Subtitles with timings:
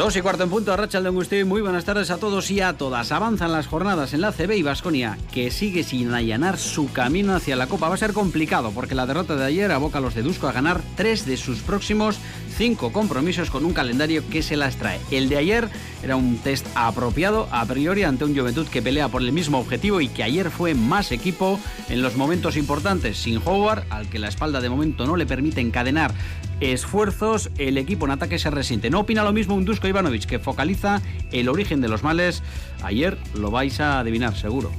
[0.00, 1.46] Dos y cuarto en punto, Rachel de Angustín.
[1.46, 3.12] Muy buenas tardes a todos y a todas.
[3.12, 7.54] Avanzan las jornadas en la CB y Vasconia, que sigue sin allanar su camino hacia
[7.54, 7.90] la Copa.
[7.90, 10.52] Va a ser complicado porque la derrota de ayer aboca a los de Dusko a
[10.52, 12.18] ganar tres de sus próximos
[12.60, 15.00] cinco compromisos con un calendario que se las trae.
[15.10, 15.70] El de ayer
[16.02, 20.02] era un test apropiado a priori ante un Juventud que pelea por el mismo objetivo
[20.02, 23.16] y que ayer fue más equipo en los momentos importantes.
[23.16, 26.12] Sin Howard, al que la espalda de momento no le permite encadenar
[26.60, 28.90] esfuerzos, el equipo en ataque se resiente.
[28.90, 31.00] No opina lo mismo un Dusko Ivanovic, que focaliza
[31.32, 32.42] el origen de los males.
[32.82, 34.70] Ayer lo vais a adivinar, seguro.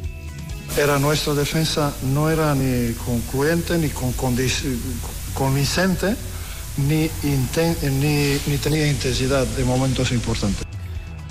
[0.78, 4.14] Era nuestra defensa, no era ni concluyente, ni con
[5.34, 6.16] convincente,
[6.78, 10.66] ni, ni, ni tenía intensidad de momentos importantes.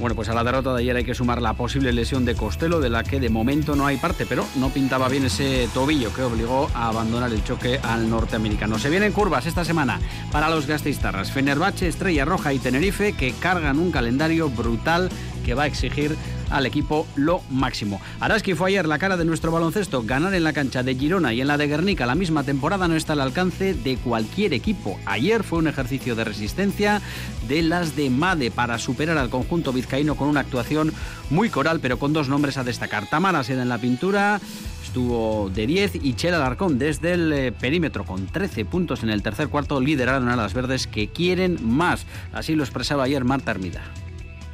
[0.00, 2.80] Bueno, pues a la derrota de ayer hay que sumar la posible lesión de Costello,
[2.80, 6.22] de la que de momento no hay parte, pero no pintaba bien ese tobillo que
[6.22, 8.78] obligó a abandonar el choque al norteamericano.
[8.78, 10.00] Se vienen curvas esta semana
[10.32, 11.32] para los gastistarras.
[11.32, 15.10] Fenerbahce, Estrella Roja y Tenerife, que cargan un calendario brutal
[15.44, 16.16] que va a exigir
[16.50, 18.00] al equipo lo máximo.
[18.20, 20.02] Araski fue ayer la cara de nuestro baloncesto.
[20.02, 22.96] Ganar en la cancha de Girona y en la de Guernica la misma temporada no
[22.96, 24.98] está al alcance de cualquier equipo.
[25.06, 27.00] Ayer fue un ejercicio de resistencia
[27.48, 30.92] de las de Made para superar al conjunto vizcaíno con una actuación
[31.30, 33.08] muy coral, pero con dos nombres a destacar.
[33.08, 34.40] Tamara Seda en la pintura
[34.84, 39.22] estuvo de 10 y Chela Alarcón desde el eh, perímetro con 13 puntos en el
[39.22, 42.06] tercer cuarto lideraron a las verdes que quieren más.
[42.32, 43.82] Así lo expresaba ayer Marta Hermida.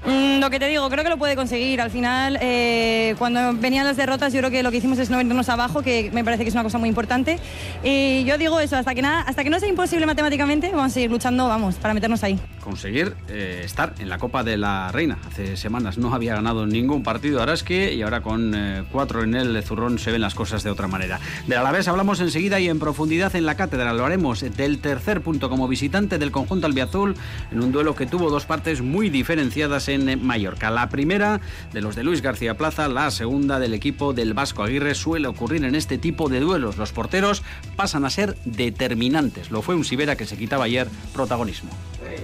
[0.06, 1.80] Mm, lo que te digo, creo que lo puede conseguir.
[1.80, 5.16] Al final, eh, cuando venían las derrotas, yo creo que lo que hicimos es no
[5.16, 7.40] venirnos abajo, que me parece que es una cosa muy importante.
[7.82, 10.90] Y yo digo eso, hasta que, nada, hasta que no sea imposible matemáticamente, vamos a
[10.90, 12.38] seguir luchando, vamos, para meternos ahí.
[12.60, 15.18] Conseguir eh, estar en la Copa de la Reina.
[15.26, 19.60] Hace semanas no había ganado ningún partido Araski y ahora con eh, cuatro en el
[19.64, 21.19] zurrón se ven las cosas de otra manera.
[21.48, 23.92] De la vez hablamos enseguida y en profundidad en la cátedra.
[23.92, 27.16] Lo haremos del tercer punto como visitante del conjunto albiazul
[27.50, 30.70] en un duelo que tuvo dos partes muy diferenciadas en en Mallorca.
[30.70, 31.40] La primera
[31.72, 34.94] de los de Luis García Plaza, la segunda del equipo del Vasco Aguirre.
[34.94, 36.76] Suele ocurrir en este tipo de duelos.
[36.76, 37.42] Los porteros
[37.76, 39.50] pasan a ser determinantes.
[39.50, 41.70] Lo fue un Sibera que se quitaba ayer protagonismo.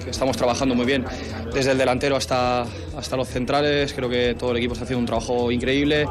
[0.06, 1.04] Estamos trabajando muy bien
[1.52, 2.62] desde el delantero hasta,
[2.96, 3.92] hasta los centrales.
[3.92, 6.06] Creo que todo el equipo está haciendo un trabajo increíble.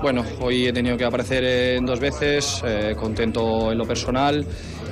[0.00, 4.46] Bueno, hoy he tenido que aparecer en dos veces, eh, contento en lo personal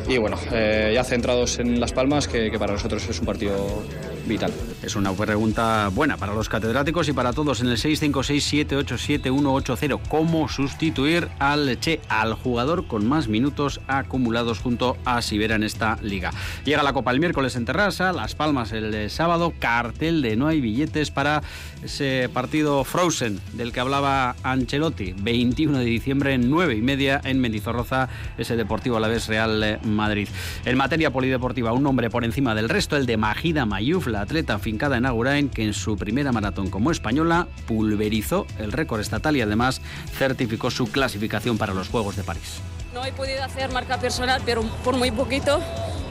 [0.08, 3.82] y bueno, eh, ya centrados en Las Palmas, que para nosotros es un partido
[4.26, 4.52] vital.
[4.82, 10.00] Es una pregunta buena para los catedráticos y para todos en el 656-787-180.
[10.08, 15.98] ¿Cómo sustituir al Che, al jugador con más minutos acumulados junto a Sibera en esta
[16.02, 16.30] liga?
[16.64, 20.60] Llega la Copa el miércoles en Terrassa, Las Palmas el sábado, cartel de no hay
[20.60, 21.42] billetes para
[21.82, 25.14] ese partido Frozen del que hablaba Ancelotti.
[25.18, 28.08] 21 de diciembre, 9 y media en Mendizorroza,
[28.38, 30.28] ese Deportivo a la vez Real Madrid.
[30.64, 34.60] En materia polideportiva, un nombre por encima del resto, el de Magida Mayuf, la atleta
[34.60, 39.40] fincada en Agurain, que en su primera maratón como española pulverizó el récord estatal y
[39.40, 39.80] además
[40.16, 42.60] certificó su clasificación para los Juegos de París.
[42.94, 45.60] No he podido hacer marca personal, pero por muy poquito,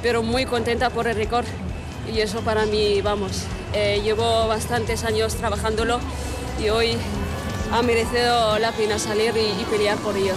[0.01, 1.45] pero muy contenta por el récord.
[2.13, 3.43] Y eso para mí, vamos,
[3.73, 6.01] eh, llevo bastantes años trabajándolo
[6.61, 6.97] y hoy
[7.71, 10.33] ha merecido la pena salir y pelear por ello.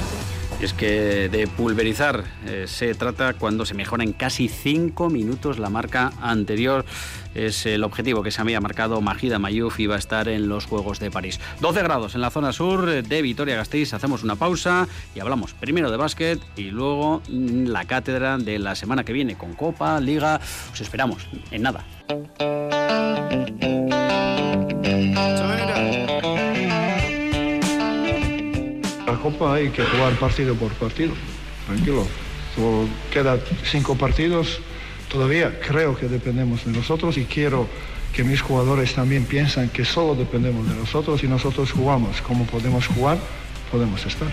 [0.61, 5.69] Es que de pulverizar eh, se trata cuando se mejora en casi 5 minutos la
[5.69, 6.85] marca anterior.
[7.35, 10.65] Es el objetivo que se había marcado Majida Mayuf y va a estar en los
[10.65, 11.39] Juegos de París.
[11.61, 13.93] 12 grados en la zona sur de Vitoria-Gasteiz.
[13.93, 19.05] Hacemos una pausa y hablamos primero de básquet y luego la cátedra de la semana
[19.05, 20.41] que viene con Copa, Liga.
[20.73, 21.85] Os esperamos en nada.
[29.49, 31.15] Hay que jugar partido por partido,
[31.67, 32.07] tranquilo.
[32.55, 34.61] Solo queda cinco partidos,
[35.11, 37.69] todavía creo que dependemos de nosotros y quiero
[38.13, 42.87] que mis jugadores también piensan que solo dependemos de nosotros y nosotros jugamos como podemos
[42.87, 43.19] jugar,
[43.71, 44.29] podemos estar.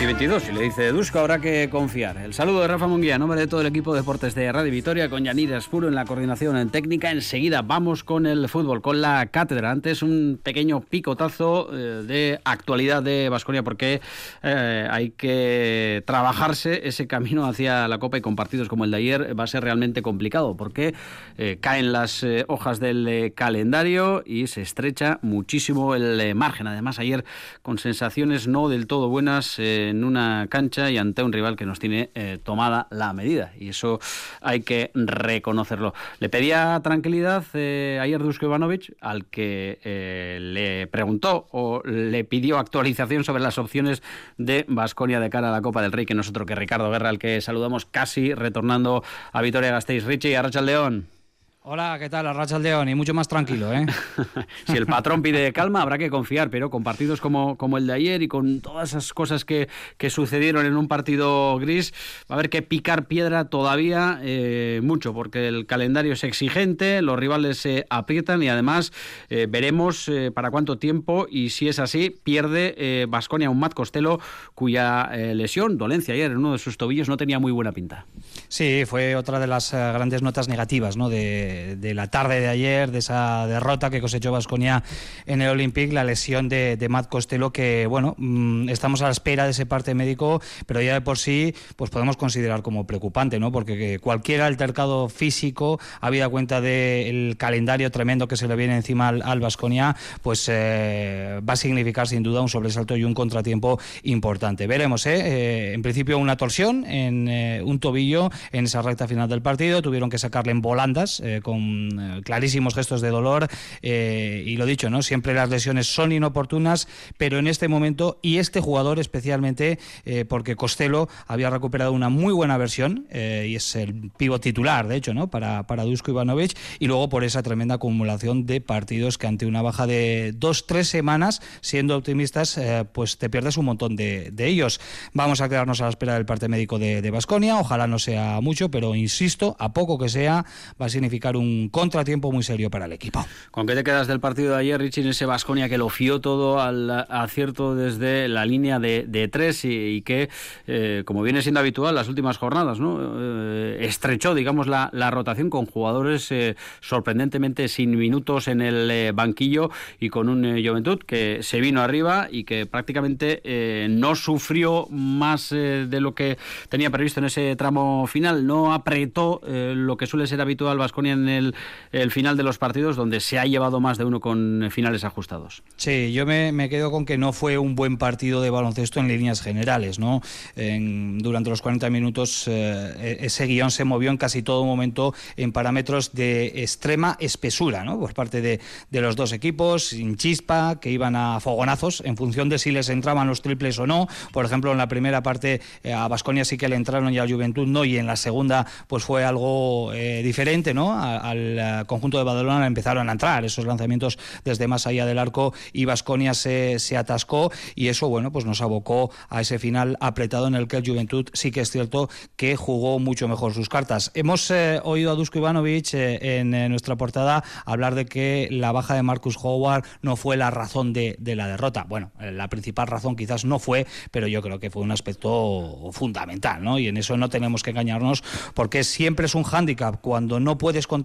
[0.00, 2.16] 2 y 22, y le dice Dusko, habrá que confiar.
[2.16, 4.72] El saludo de Rafa Munguía, en nombre de todo el equipo de deportes de Radio
[4.72, 7.10] Vitoria, con Yanira Espuro en la coordinación en técnica.
[7.10, 9.70] Enseguida vamos con el fútbol, con la cátedra.
[9.70, 14.00] Antes un pequeño picotazo eh, de actualidad de Vasconia, porque
[14.42, 18.96] eh, hay que trabajarse ese camino hacia la Copa y con partidos como el de
[18.96, 20.94] ayer va a ser realmente complicado, porque
[21.36, 26.68] eh, caen las eh, hojas del calendario y se estrecha muchísimo el margen.
[26.68, 27.26] Además, ayer
[27.60, 29.58] con sensaciones no del todo buenas.
[29.90, 33.52] En una cancha y ante un rival que nos tiene eh, tomada la medida.
[33.58, 34.00] Y eso
[34.40, 35.94] hay que reconocerlo.
[36.18, 42.58] Le pedía tranquilidad eh, ayer Dusko Ivanovic, al que eh, le preguntó o le pidió
[42.58, 44.02] actualización sobre las opciones
[44.38, 47.18] de Basconia de cara a la Copa del Rey, que nosotros que Ricardo Guerra, al
[47.18, 49.02] que saludamos casi retornando
[49.32, 50.04] a Vitoria Gasteiz.
[50.04, 51.19] Richie, Arracha León.
[51.62, 52.26] Hola, ¿qué tal?
[52.26, 53.84] Arracha León y mucho más tranquilo, ¿eh?
[54.66, 57.92] si el patrón pide calma, habrá que confiar, pero con partidos como, como el de
[57.92, 59.68] ayer y con todas esas cosas que,
[59.98, 61.92] que sucedieron en un partido gris,
[62.22, 67.18] va a haber que picar piedra todavía eh, mucho, porque el calendario es exigente, los
[67.18, 68.90] rivales se aprietan y además
[69.28, 74.18] eh, veremos eh, para cuánto tiempo y si es así, pierde Vasconia un Matt Costello,
[74.54, 78.06] cuya lesión, dolencia ayer en uno de sus tobillos, no tenía muy buena pinta.
[78.48, 81.10] Sí, fue otra de las grandes notas negativas, ¿no?
[81.10, 84.82] De de, la tarde de ayer, de esa derrota que cosechó Vasconia
[85.26, 89.44] en el Olympique, la lesión de, Matt Costello, que bueno, mm, estamos a la espera
[89.44, 93.52] de ese parte médico, pero ya de por sí, pues podemos considerar como preocupante, ¿no?
[93.52, 99.40] Porque cualquier altercado físico, habida cuenta del calendario tremendo que se le viene encima al
[99.40, 104.66] Vasconia, pues eh, va a significar sin duda un sobresalto y un contratiempo importante.
[104.66, 105.20] Veremos, ¿eh?
[105.20, 109.82] eh en principio una torsión en eh, un tobillo en esa recta final del partido,
[109.82, 113.48] tuvieron que sacarle en volandas con eh, clarísimos gestos de dolor
[113.82, 115.02] eh, y lo dicho, ¿no?
[115.02, 120.56] Siempre las lesiones son inoportunas, pero en este momento y este jugador especialmente eh, porque
[120.56, 125.30] Costello había recuperado una muy buena versión y es el pivo titular, de hecho, ¿no?
[125.30, 129.62] Para, para Dusko Ivanovic y luego por esa tremenda acumulación de partidos que ante una
[129.62, 132.60] baja de dos, tres semanas, siendo optimistas,
[132.92, 134.80] pues te pierdes un montón de, ellos.
[135.12, 138.70] Vamos a quedarnos a la espera del parte médico de Basconia, ojalá no sea mucho,
[138.70, 140.44] pero insisto, a poco que sea,
[140.80, 143.24] va a significar un contratiempo muy serio para el equipo.
[143.50, 146.20] ¿Con qué te quedas del partido de ayer, Richie, en ese Vasconia que lo fió
[146.20, 150.28] todo al acierto desde la línea de, tres y, que,
[150.66, 152.98] eh, como viene siendo habitual las últimas jornadas, ¿no?
[153.00, 160.08] Eh, estrechó, digamos, la, rotación con jugadores eh, sorprendentemente sin minutos en el banquillo y
[160.08, 166.14] con un Juventud que se vino arriba y que prácticamente no sufrió más de lo
[166.14, 166.38] que
[166.68, 171.54] tenía previsto en ese tramo final, no apretó lo que suele ser habitual Vasconia en
[171.92, 175.62] el, final de los partidos donde se ha llevado más de uno con finales ajustados.
[175.76, 179.40] Sí, yo me, quedo con que no fue un buen partido de baloncesto en líneas
[179.40, 179.98] generales.
[179.98, 180.22] ¿no?
[180.54, 185.52] durante los 40 minutos eh, e, ese guion se movió en casi todo momento en
[185.52, 187.98] parámetros de extrema espesura ¿no?
[187.98, 192.58] por parte de, los dos equipos, sin chispa, que iban a fogonazos en función de
[192.58, 194.08] si les entraban los triples o no.
[194.32, 197.26] Por ejemplo, en la primera parte eh, a Basconia sí que le entraron y a
[197.26, 200.92] Juventud no, y en la segunda pues fue algo eh, diferente, ¿no?
[201.18, 205.52] Al eh, conjunto de Badalona empezaron a entrar esos lanzamientos desde más allá del arco
[205.72, 210.46] y Vasconia se, se, atascó y eso, bueno, pues nos abocó a ese final apretado
[210.46, 214.10] en el que el Juventud sí que es cierto que jugó mucho mejor sus cartas.
[214.14, 218.94] Hemos eh, oído a Dusko Ivanovic eh, en nuestra portada hablar de que la baja
[218.94, 221.84] de Marcus Howard no fue la razón de, de la derrota.
[221.88, 226.62] Bueno, la principal razón quizás no fue, pero yo creo que fue un aspecto fundamental,
[226.62, 226.78] ¿no?
[226.78, 228.22] Y en eso no tenemos que engañarnos
[228.54, 230.99] porque siempre es un hándicap cuando no puedes contar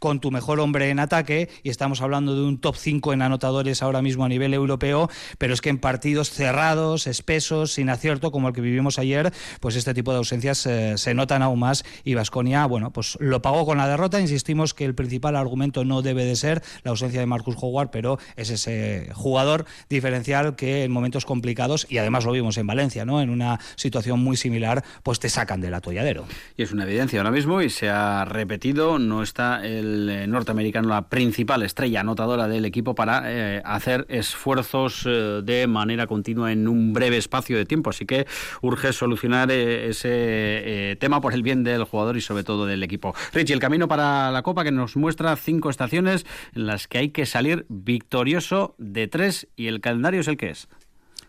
[0.00, 3.82] con tu mejor hombre en ataque, y estamos hablando de un top 5 en anotadores
[3.82, 8.48] ahora mismo a nivel europeo, pero es que en partidos cerrados, espesos, sin acierto, como
[8.48, 12.14] el que vivimos ayer, pues este tipo de ausencias eh, se notan aún más y
[12.14, 14.20] Vasconia, bueno, pues lo pagó con la derrota.
[14.20, 18.18] Insistimos que el principal argumento no debe de ser la ausencia de Marcus Howard, pero
[18.36, 23.20] es ese jugador diferencial que en momentos complicados, y además lo vimos en Valencia, ¿no?
[23.20, 26.26] En una situación muy similar, pues te sacan del atolladero.
[26.56, 30.88] Y es una evidencia ahora mismo y se ha repetido, no está el eh, norteamericano
[30.88, 36.66] la principal estrella anotadora del equipo para eh, hacer esfuerzos eh, de manera continua en
[36.66, 37.90] un breve espacio de tiempo.
[37.90, 38.26] Así que
[38.62, 43.14] urge solucionar ese tema por el bien del jugador y sobre todo del equipo.
[43.32, 47.08] Richie, el camino para la Copa que nos muestra cinco estaciones en las que hay
[47.10, 50.68] que salir victorioso de tres y el calendario es el que es.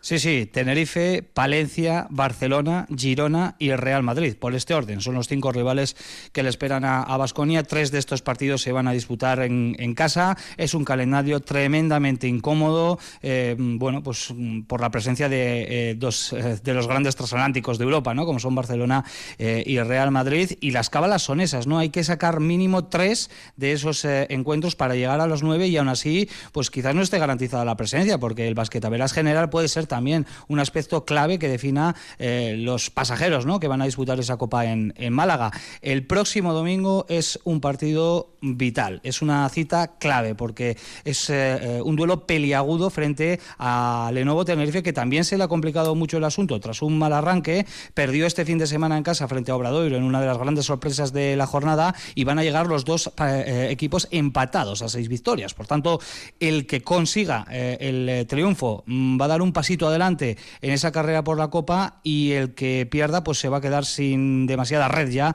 [0.02, 5.02] Sí, sí, Tenerife, Palencia, Barcelona, Girona y el Real Madrid, por este orden.
[5.02, 5.94] Son los cinco rivales
[6.32, 7.62] que le esperan a Basconia.
[7.64, 10.38] Tres de estos partidos se van a disputar en, casa.
[10.56, 14.32] Es un calendario tremendamente incómodo, eh, bueno, pues
[14.66, 18.24] por la presencia de, eh, dos, eh, de los grandes transatlánticos de Europa, ¿no?
[18.24, 19.04] Como son Barcelona
[19.38, 20.52] y el Real Madrid.
[20.60, 21.78] Y las cábalas son esas, ¿no?
[21.78, 25.88] Hay que sacar mínimo tres de esos encuentros para llegar a los nueve y aún
[25.88, 30.26] así, pues quizás no esté garantizada la presencia, porque el basquetabelas general puede ser también
[30.48, 33.60] un aspecto clave que defina eh, los pasajeros ¿no?
[33.60, 35.50] que van a disputar esa Copa en, en Málaga.
[35.82, 41.96] El próximo domingo es un partido vital, es una cita clave porque es eh, un
[41.96, 46.58] duelo peliagudo frente a Lenovo Tenerife que también se le ha complicado mucho el asunto
[46.60, 50.02] tras un mal arranque, perdió este fin de semana en casa frente a Obradoiro en
[50.02, 53.68] una de las grandes sorpresas de la jornada y van a llegar los dos eh,
[53.70, 55.54] equipos empatados a seis victorias.
[55.54, 56.00] Por tanto,
[56.38, 60.92] el que consiga eh, el triunfo mm, va a dar un pasito adelante en esa
[60.92, 64.88] carrera por la Copa y el que pierda pues se va a quedar sin demasiada
[64.88, 65.34] red ya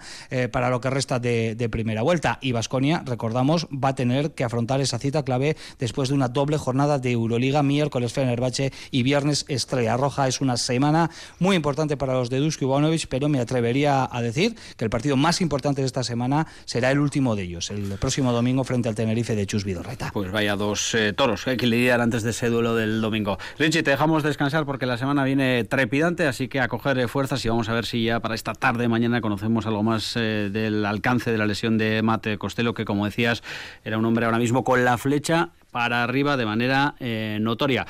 [0.51, 2.39] para lo que resta de, de primera vuelta.
[2.41, 6.57] Y Vasconia, recordamos, va a tener que afrontar esa cita clave después de una doble
[6.57, 10.27] jornada de Euroliga, miércoles Fenerbahce y viernes Estrella Roja.
[10.27, 11.09] Es una semana
[11.39, 15.17] muy importante para los de Dusko Ivanovic, pero me atrevería a decir que el partido
[15.17, 18.95] más importante de esta semana será el último de ellos, el próximo domingo frente al
[18.95, 20.11] Tenerife de Chus Vidorreta.
[20.13, 23.37] Pues vaya dos eh, toros que hay que lidiar antes de ese duelo del domingo.
[23.57, 27.43] Richie, te dejamos descansar porque la semana viene trepidante, así que a coger eh, fuerzas
[27.45, 30.85] y vamos a ver si ya para esta tarde mañana conocemos algo más eh, del
[30.85, 33.43] alcance de la lesión de Mate Costello, que como decías
[33.83, 37.85] era un hombre ahora mismo con la flecha para arriba de manera eh, notoria.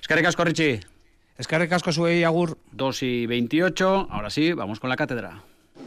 [0.00, 0.80] Escarre Casco, Richie.
[1.38, 2.58] Escarre Casco, sube Agur.
[2.72, 4.08] 2 y 28.
[4.10, 5.42] Ahora sí, vamos con la cátedra.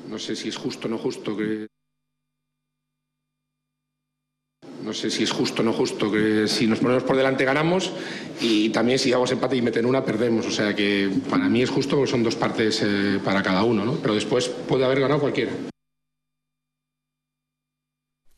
[0.09, 1.67] No sé si es justo o no justo que.
[4.83, 7.93] No sé si es justo o no justo que si nos ponemos por delante ganamos
[8.41, 10.47] y también si vamos empate y meten una perdemos.
[10.47, 13.85] O sea que para mí es justo porque son dos partes eh, para cada uno,
[13.85, 13.93] ¿no?
[14.01, 15.51] Pero después puede haber ganado cualquiera.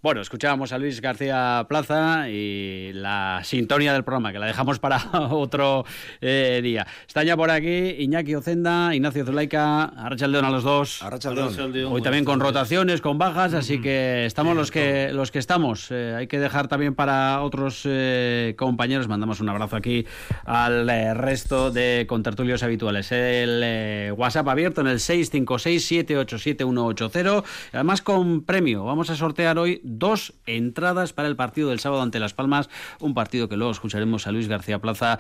[0.06, 5.04] Bueno, escuchábamos a Luis García Plaza y la sintonía del programa, que la dejamos para
[5.32, 5.84] otro
[6.22, 6.86] eh, día.
[7.08, 11.02] Está ya por aquí Iñaki Ocenda, Ignacio Zulaika, Arrachaldeón a los dos.
[11.02, 11.92] Arrachaldeón.
[11.92, 15.88] Hoy también con rotaciones, con bajas, así que estamos los que, los que estamos.
[15.90, 19.08] Eh, hay que dejar también para otros eh, compañeros.
[19.08, 20.06] Mandamos un abrazo aquí
[20.46, 23.12] al resto de contertulios habituales.
[23.12, 27.44] El WhatsApp abierto en el 656-787-180.
[27.74, 28.84] Además con premio.
[28.84, 33.14] Vamos a sortear hoy dos entradas para el partido del sábado ante Las Palmas, un
[33.14, 35.20] partido que luego escucharemos a Luis García Plaza,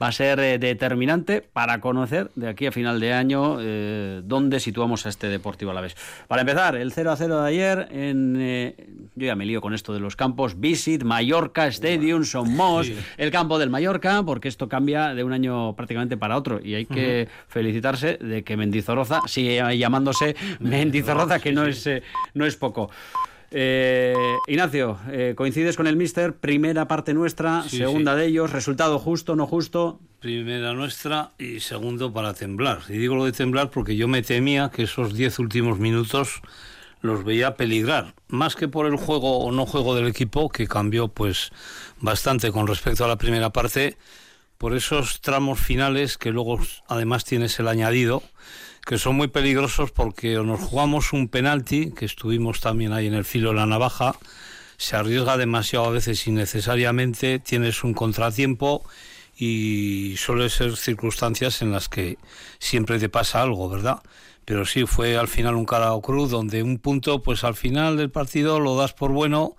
[0.00, 4.60] va a ser eh, determinante para conocer de aquí a final de año eh, dónde
[4.60, 5.96] situamos a este Deportivo a la vez.
[6.28, 8.74] Para empezar, el 0 a 0 de ayer, en, eh,
[9.14, 13.58] yo ya me lío con esto de los campos, Visit, Mallorca, Stadium, Somos, el campo
[13.58, 16.60] del Mallorca, porque esto cambia de un año prácticamente para otro.
[16.62, 21.88] Y hay que felicitarse de que Mendizorroza sigue llamándose Mendizorroza, que no es,
[22.34, 22.90] no es poco.
[23.50, 24.14] Eh,
[24.48, 29.46] Ignacio, eh, coincides con el Mister, primera parte nuestra, segunda de ellos, resultado justo, no
[29.46, 30.00] justo.
[30.20, 32.80] Primera nuestra y segundo para temblar.
[32.88, 36.42] Y digo lo de temblar porque yo me temía que esos diez últimos minutos
[37.02, 41.08] los veía peligrar, más que por el juego o no juego del equipo, que cambió
[41.08, 41.52] pues
[42.00, 43.96] bastante con respecto a la primera parte,
[44.58, 48.22] por esos tramos finales que luego además tienes el añadido
[48.86, 53.24] que son muy peligrosos porque nos jugamos un penalti, que estuvimos también ahí en el
[53.24, 54.14] filo de la navaja,
[54.76, 58.84] se arriesga demasiado a veces innecesariamente, tienes un contratiempo
[59.36, 62.16] y suele ser circunstancias en las que
[62.60, 64.02] siempre te pasa algo, ¿verdad?
[64.44, 68.10] Pero sí, fue al final un cara cruz donde un punto, pues al final del
[68.10, 69.56] partido lo das por bueno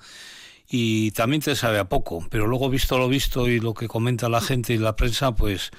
[0.69, 4.29] y también te sabe a poco, pero luego visto lo visto y lo que comenta
[4.29, 5.71] la gente y la prensa, pues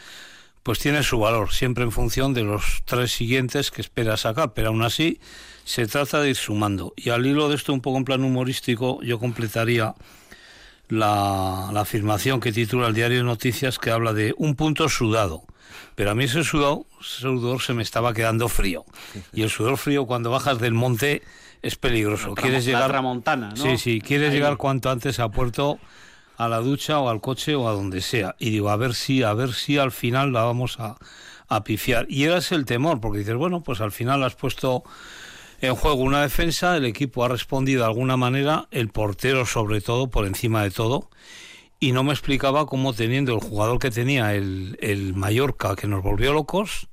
[0.68, 4.68] pues tiene su valor, siempre en función de los tres siguientes que espera sacar, pero
[4.68, 5.18] aún así
[5.64, 6.92] se trata de ir sumando.
[6.94, 9.94] Y al hilo de esto, un poco en plan humorístico, yo completaría
[10.90, 15.42] la, afirmación que titula el diario de noticias que habla de un punto sudado.
[15.94, 18.84] Pero a mí ese sudor, sudor se me estaba quedando frío.
[19.32, 21.22] Y el sudor frío cuando bajas del monte
[21.62, 22.34] es peligroso.
[22.34, 23.56] quieres llegar a Montana, ¿no?
[23.56, 25.78] Sí, sí, quieres llegar cuanto antes a puerto
[26.38, 28.36] a la ducha o al coche o a donde sea.
[28.38, 30.96] Y digo, a ver si, a ver si al final la vamos a,
[31.48, 32.06] a pifiar.
[32.08, 34.84] Y era ese el temor, porque dices, bueno, pues al final has puesto
[35.60, 40.08] en juego una defensa, el equipo ha respondido de alguna manera, el portero sobre todo,
[40.08, 41.10] por encima de todo,
[41.80, 46.04] y no me explicaba cómo teniendo el jugador que tenía el, el Mallorca, que nos
[46.04, 46.86] volvió locos,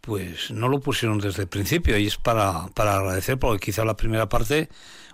[0.00, 3.96] pues no lo pusieron desde el principio, y es para, para agradecer, porque quizá la
[3.96, 4.68] primera parte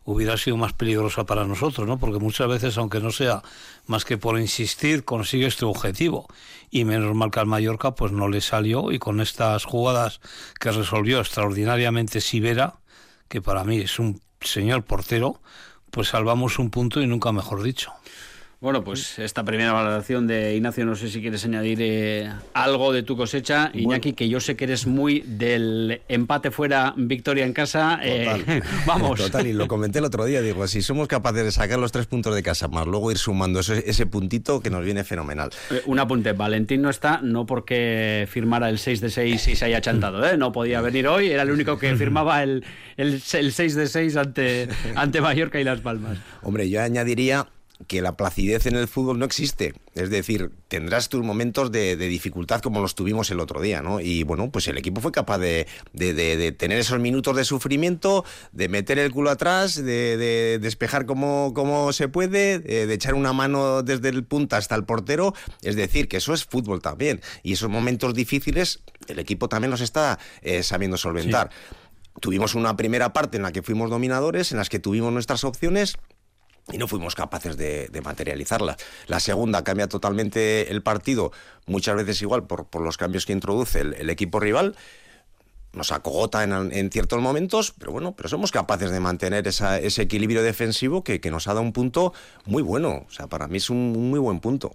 [0.06, 1.98] hubiera sido más peligrosa para nosotros, ¿no?
[1.98, 3.42] Porque muchas veces, aunque no sea
[3.86, 6.28] más que por insistir, consigues tu objetivo.
[6.70, 10.20] Y menos mal que al Mallorca pues no le salió y con estas jugadas
[10.60, 12.76] que resolvió extraordinariamente Sivera,
[13.28, 15.40] que para mí es un señor portero,
[15.90, 17.92] pues salvamos un punto y nunca mejor dicho.
[18.66, 23.04] Bueno, pues esta primera valoración de Ignacio, no sé si quieres añadir eh, algo de
[23.04, 23.70] tu cosecha.
[23.73, 28.00] Iñaki, que yo sé que eres muy del empate fuera, victoria en casa.
[28.02, 29.20] Eh, vamos.
[29.20, 32.06] Total, y lo comenté el otro día, digo, si somos capaces de sacar los tres
[32.06, 35.50] puntos de casa, más luego ir sumando ese, ese puntito que nos viene fenomenal.
[35.70, 39.64] Eh, un apunte, Valentín no está, no porque firmara el 6 de 6 y se
[39.64, 40.37] haya chantado, ¿eh?
[40.37, 42.64] no podía venir hoy, era el único que firmaba el,
[42.96, 46.18] el, el 6 de 6 ante, ante Mallorca y Las Palmas.
[46.42, 47.46] Hombre, yo añadiría
[47.87, 49.75] que la placidez en el fútbol no existe.
[49.95, 54.00] Es decir, tendrás tus momentos de, dificultad como los tuvimos el otro día, ¿no?
[54.00, 58.68] Y bueno, pues el equipo fue capaz de, de tener esos minutos de sufrimiento, de
[58.68, 64.09] meter el culo atrás, de, despejar como, como se puede, de echar una mano desde
[64.09, 65.35] el punta hasta el portero.
[65.62, 67.21] Es decir, que eso es fútbol también.
[67.42, 71.50] Y esos momentos difíciles, el equipo también los está eh, sabiendo solventar.
[72.21, 75.97] Tuvimos una primera parte en la que fuimos dominadores, en las que tuvimos nuestras opciones
[76.73, 78.76] y no fuimos capaces de, materializarla.
[79.06, 81.32] La segunda cambia totalmente el partido,
[81.66, 84.76] muchas veces igual por, por los cambios que introduce el, equipo rival.
[85.73, 91.04] Nos acogota en, ciertos momentos, pero bueno, pero somos capaces de mantener ese equilibrio defensivo
[91.04, 92.14] que, nos ha dado un punto
[92.46, 93.04] muy bueno.
[93.06, 94.75] O sea, para mí es un, muy buen punto.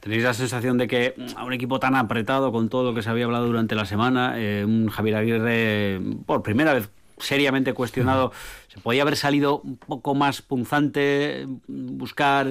[0.00, 3.10] ¿Tenéis la sensación de que a un equipo tan apretado con todo lo que se
[3.10, 6.88] había hablado durante la semana, eh, un Javier Aguirre por primera vez
[7.20, 8.32] seriamente cuestionado,
[8.68, 12.46] se podía haber salido un poco más punzante, buscar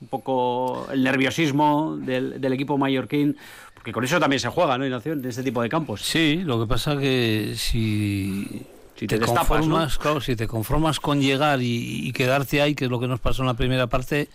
[0.00, 3.36] un poco el nerviosismo del, equipo mallorquín,
[3.74, 6.02] porque con eso también se juega, ¿no, en este tipo de campos.
[6.02, 8.66] Sí, lo que pasa que si...
[8.96, 13.00] Si te, conformas, claro, si te conformas con llegar y, quedarte ahí, que es lo
[13.00, 14.28] que nos pasó en la primera parte,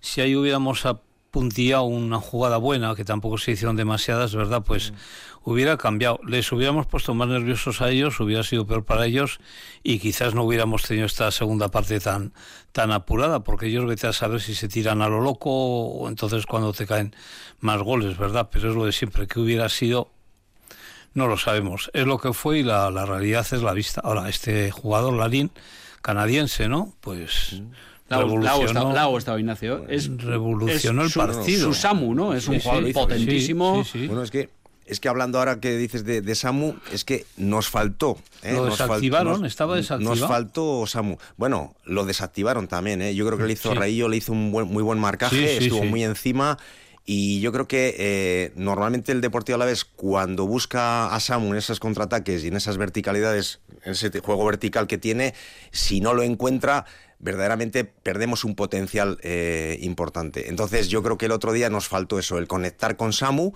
[0.00, 0.86] si ahí hubiéramos
[1.30, 4.64] apuntillado una jugada buena, que tampoco se hicieron demasiadas, ¿verdad?
[4.64, 4.92] Pues
[5.44, 6.18] hubiera cambiado.
[6.26, 9.38] Les hubiéramos puesto más nerviosos a ellos, hubiera sido peor para ellos
[9.84, 12.32] y quizás no hubiéramos tenido esta segunda parte tan,
[12.72, 16.46] tan apurada, porque ellos vete a saber si se tiran a lo loco o entonces
[16.46, 17.14] cuando te caen
[17.60, 18.48] más goles, ¿verdad?
[18.50, 20.10] Pero es lo de siempre, que hubiera sido
[21.14, 21.90] no lo sabemos.
[21.94, 24.00] Es lo que fue y la, realidad es la vista.
[24.02, 25.50] Ahora, este jugador, Larín,
[26.02, 26.92] canadiense, ¿no?
[27.00, 27.62] Pues...
[28.10, 29.86] Revolucionó, estaba Ignacio.
[29.88, 31.68] Es, revolucionó el partido.
[31.68, 32.34] Su Samu, ¿no?
[32.34, 33.84] Es un jugador potentísimo.
[33.94, 34.48] bueno, es que
[34.90, 38.18] es que hablando ahora que dices de, Samu, es que nos faltó.
[38.42, 38.54] ¿eh?
[38.54, 40.16] Lo desactivaron, estaba desactivado.
[40.16, 41.16] Nos faltó Samu.
[41.36, 43.14] Bueno, lo desactivaron también, ¿eh?
[43.14, 46.58] Yo creo que le hizo Raillo, le hizo un muy buen marcaje, estuvo muy encima.
[47.06, 51.80] Y yo creo que eh, normalmente el Deportivo Alavés, cuando busca a Samu en esos
[51.80, 55.34] contraataques y en esas verticalidades, en ese juego vertical que tiene,
[55.70, 56.84] si no lo encuentra,
[57.20, 60.48] verdaderamente perdemos un potencial eh, importante.
[60.48, 63.52] Entonces yo creo que el otro día nos faltó eso, el conectar con Samu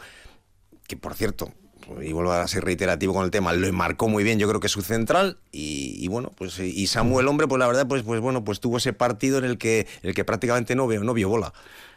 [0.86, 1.52] que por cierto,
[2.00, 4.66] y vuelvo a ser reiterativo con el tema, lo marcó muy bien, yo creo que
[4.66, 8.44] es su central, y, bueno, pues y Samuel Hombre, pues la verdad, pues, pues bueno,
[8.44, 11.52] pues tuvo ese partido en el que, el que prácticamente no vio, no vio bola.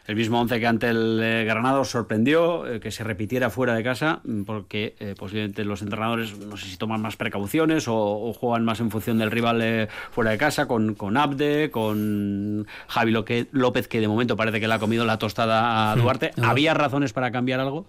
[0.08, 3.84] El mismo once que ante el eh, Granado sorprendió eh, que se repitiera fuera de
[3.84, 8.64] casa, mm, porque eh, posiblemente los entrenadores no sé si toman más precauciones o, juegan
[8.64, 13.12] más en función del rival fuera de casa, con, con Abde, con Javi
[13.52, 15.96] López, que de momento parece que le ha comido la tostada a.
[15.96, 16.30] Duarte.
[16.42, 17.84] ¿Había razones para cambiar algo?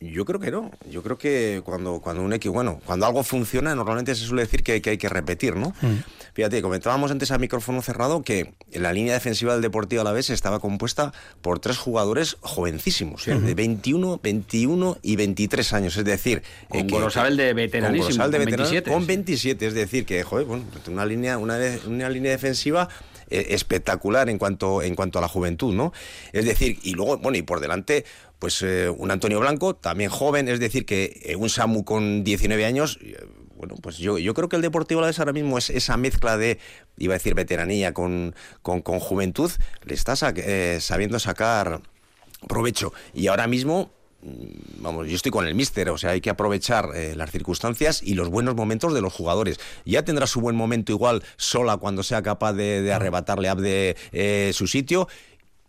[0.00, 0.70] Yo creo que no.
[0.90, 4.62] Yo creo que cuando, cuando un equipo, bueno, cuando algo funciona, normalmente se suele decir
[4.62, 5.70] que, hay que repetir, ¿no?
[5.80, 6.02] Mm.
[6.34, 10.30] Fíjate, comentábamos antes a micrófono cerrado que la línea defensiva del Deportivo a la vez
[10.30, 13.34] estaba compuesta por tres jugadores jovencísimo, ¿eh?
[13.34, 15.96] de 21, 21 y 23 años.
[15.96, 19.66] Es decir, con eh, de veteranísimo, con, de 27, con 27.
[19.66, 22.88] Es decir, que, joder, bueno, una línea, una, una línea defensiva
[23.30, 25.92] eh, espectacular en cuanto, en cuanto a la juventud, ¿no?
[26.32, 28.04] Es decir, y luego, bueno, y por delante,
[28.44, 32.66] pues eh, un Antonio Blanco, también joven, es decir, que eh, un Samu con 19
[32.66, 32.98] años,
[33.56, 36.58] bueno, pues yo, yo creo que el Deportivo Alavés ahora mismo es esa mezcla de,
[36.98, 39.50] iba a decir, veteranía con, con, juventud,
[39.84, 41.80] le está sabiendo sacar
[42.46, 42.92] provecho.
[43.14, 43.90] Y ahora mismo
[44.24, 48.02] Mm, vamos, yo estoy con el míster, o sea, hay que aprovechar eh, las circunstancias
[48.02, 49.60] y los buenos momentos de los jugadores.
[49.84, 54.52] Ya tendrá su buen momento igual sola cuando sea capaz de, arrebatarle a de eh,
[54.54, 55.08] su sitio.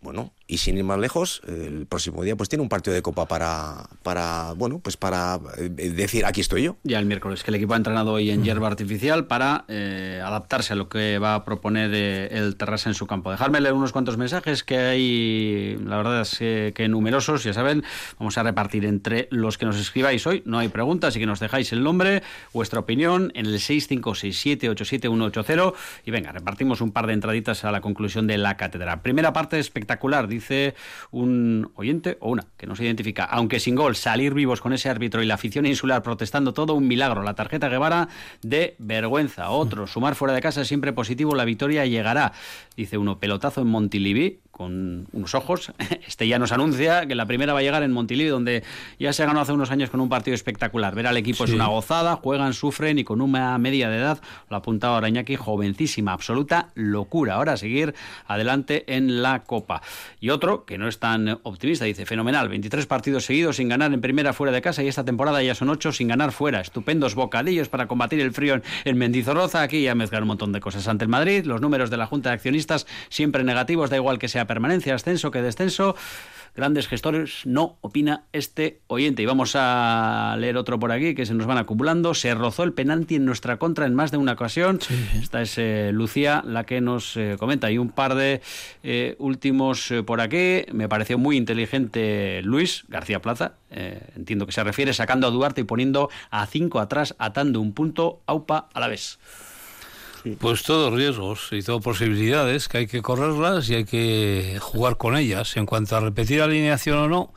[0.00, 3.26] Bueno, y sin ir más lejos, el próximo día pues tiene un partido de copa
[3.26, 6.76] para, para bueno, pues para eh, decir aquí estoy yo.
[6.84, 10.74] Ya el miércoles, que el equipo ha entrenado hoy en hierba artificial para eh, adaptarse
[10.74, 13.30] a lo que va a proponer eh, el Terrassa en su campo.
[13.30, 17.82] Dejarme leer unos cuantos mensajes que hay, la verdad es que, numerosos, ya saben,
[18.18, 21.40] vamos a repartir entre los que nos escribáis hoy, no hay preguntas, y que nos
[21.40, 27.64] dejáis el nombre, vuestra opinión en el 656787180 y venga, repartimos un par de entraditas
[27.64, 29.02] a la conclusión de la cátedra.
[29.02, 30.74] Primera parte espectacular, dice
[31.10, 33.24] un oyente o una que no se identifica.
[33.24, 36.86] Aunque sin gol, salir vivos con ese árbitro y la afición insular protestando todo un
[36.86, 37.22] milagro.
[37.22, 38.08] La tarjeta Guevara
[38.42, 39.50] de vergüenza.
[39.50, 42.32] Otro, sumar fuera de casa siempre positivo, la victoria llegará.
[42.76, 45.72] Dice uno, pelotazo en Montilivi con unos ojos.
[46.06, 48.62] Este ya nos anuncia que la primera va a llegar en Montilivi, donde
[48.98, 50.94] ya se ganó hace unos años con un partido espectacular.
[50.94, 54.56] Ver al equipo es una gozada, juegan, sufren y con una media de edad, lo
[54.56, 57.34] apuntaba Arañaki, jovencísima, absoluta locura.
[57.34, 57.94] Ahora seguir
[58.26, 59.82] adelante en la Copa.
[60.20, 64.00] Y otro, que no es tan optimista, dice, fenomenal, 23 partidos seguidos sin ganar en
[64.00, 66.60] primera fuera de casa y esta temporada ya son 8 sin ganar fuera.
[66.60, 69.60] Estupendos bocadillos para combatir el frío en Mendizorroza.
[69.60, 71.44] Aquí ya mezclar un montón de cosas ante el Madrid.
[71.44, 75.30] Los números de la Junta de Accionistas siempre negativos, da igual que sea permanencia, ascenso
[75.30, 75.96] que descenso.
[76.56, 79.20] Grandes gestores no opina este oyente.
[79.20, 82.14] Y vamos a leer otro por aquí que se nos van acumulando.
[82.14, 84.80] Se rozó el penalti en nuestra contra en más de una ocasión.
[85.20, 87.70] Esta es eh, Lucía la que nos eh, comenta.
[87.70, 88.40] Y un par de
[88.82, 90.64] eh, últimos por aquí.
[90.72, 93.52] Me pareció muy inteligente Luis García Plaza.
[93.70, 98.22] entiendo que se refiere sacando a Duarte y poniendo a cinco atrás, atando un punto,
[98.26, 99.18] aupa a la vez.
[100.34, 105.16] Pues todos riesgos y todas posibilidades que hay que correrlas y hay que jugar con
[105.16, 105.56] ellas.
[105.56, 107.32] En cuanto a repetir alineación o no,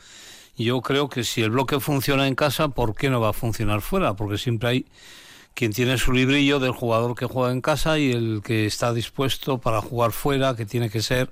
[0.57, 3.81] yo creo que si el bloque funciona en casa, ¿por qué no va a funcionar
[3.81, 4.15] fuera?
[4.15, 4.85] Porque siempre hay
[5.53, 9.59] quien tiene su librillo del jugador que juega en casa y el que está dispuesto
[9.59, 11.29] para jugar fuera, que tiene que ser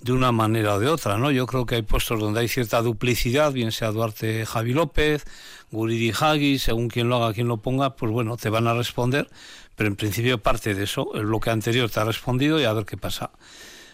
[0.00, 1.30] de una manera o de otra, ¿no?
[1.30, 5.24] Yo creo que hay puestos donde hay cierta duplicidad, bien sea Duarte Javi López,
[5.70, 9.28] Guridi Hagi, según quien lo haga, quien lo ponga, pues bueno, te van a responder,
[9.78, 12.84] pero en principio parte de eso, el bloque anterior te ha respondido y a ver
[12.84, 13.30] qué pasa.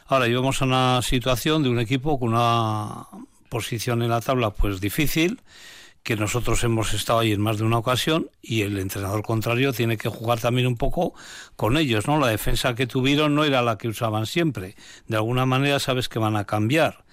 [0.07, 3.07] Ahora llevamos a una situación de un equipo con una
[3.51, 5.43] posición en la tabla pues difícil,
[6.03, 9.99] que nosotros hemos estado ahí en más de una ocasión y el entrenador contrario tiene
[9.99, 11.13] que jugar también un poco
[11.55, 12.19] con ellos, ¿no?
[12.19, 14.77] La defensa que tuvieron no era la que usaban siempre.
[15.07, 17.05] De alguna manera sabes que van a cambiar.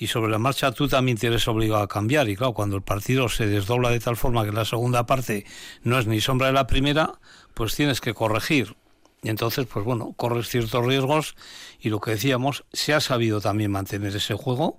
[0.00, 2.28] Y sobre la marcha tú también tienes obligado a cambiar.
[2.28, 5.44] Y claro, cuando el partido se desdobla de tal forma que la segunda parte
[5.82, 7.20] no es ni sombra de la primera,
[7.54, 8.76] pues tienes que corregir.
[9.22, 11.36] Y entonces, pues bueno, corres ciertos riesgos
[11.78, 14.78] y lo que decíamos, se ha sabido también mantener ese juego.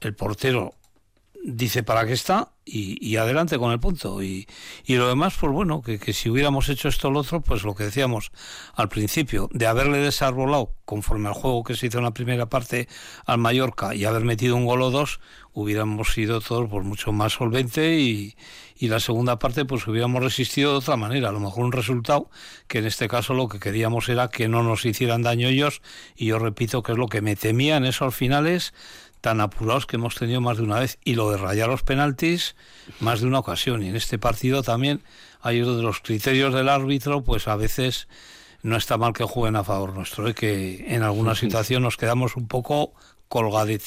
[0.00, 0.74] El portero
[1.44, 4.22] dice para qué está y, adelante con el punto.
[4.22, 4.48] Y,
[4.86, 7.62] y lo demás, pues bueno, que, que, si hubiéramos hecho esto o lo otro, pues
[7.62, 8.32] lo que decíamos
[8.74, 12.88] al principio, de haberle desarrollado conforme al juego que se hizo en la primera parte
[13.26, 15.20] al Mallorca y haber metido un gol o dos,
[15.52, 18.34] hubiéramos sido todos pues mucho más solvente y,
[18.84, 21.30] y la segunda parte pues hubiéramos resistido de otra manera.
[21.30, 22.28] A lo mejor un resultado
[22.68, 25.80] que en este caso lo que queríamos era que no nos hicieran daño ellos
[26.14, 28.74] y yo repito que es lo que me temía en esos finales
[29.22, 32.56] tan apurados que hemos tenido más de una vez y lo de rayar los penaltis
[33.00, 35.00] más de una ocasión y en este partido también
[35.40, 38.06] hay uno de los criterios del árbitro pues a veces
[38.62, 40.34] no está mal que jueguen a favor nuestro, ¿eh?
[40.34, 42.92] que en alguna situación nos quedamos un poco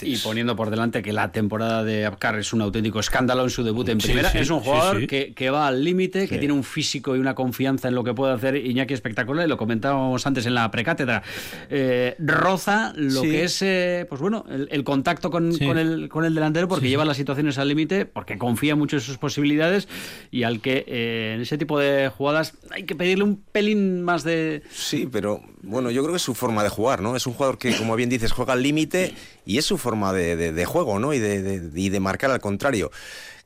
[0.02, 3.64] y poniendo por delante que la temporada de Abkar es un auténtico escándalo en su
[3.64, 4.30] debut en primera.
[4.30, 7.88] es un jugador que, que, va al límite, que tiene un físico y una confianza
[7.88, 11.24] en lo que puede hacer Iñaki espectacular, y lo comentábamos antes en la precátedra.
[11.70, 16.68] Eh, roza lo que es, eh, pues bueno, el, contacto con, el, con el delantero
[16.68, 19.88] porque lleva las situaciones al límite, porque confía mucho en sus posibilidades
[20.30, 24.26] y al que eh, en ese tipo de jugadas hay que pedirle un pelín más
[24.26, 24.62] de...
[24.72, 27.16] Sí, pero bueno, yo creo que es su forma de jugar, ¿no?
[27.16, 29.14] Es un jugador que, como bien dices, juega al límite
[29.48, 31.14] y es su forma de, juego, ¿no?
[31.14, 32.92] Y de, y de marcar al contrario.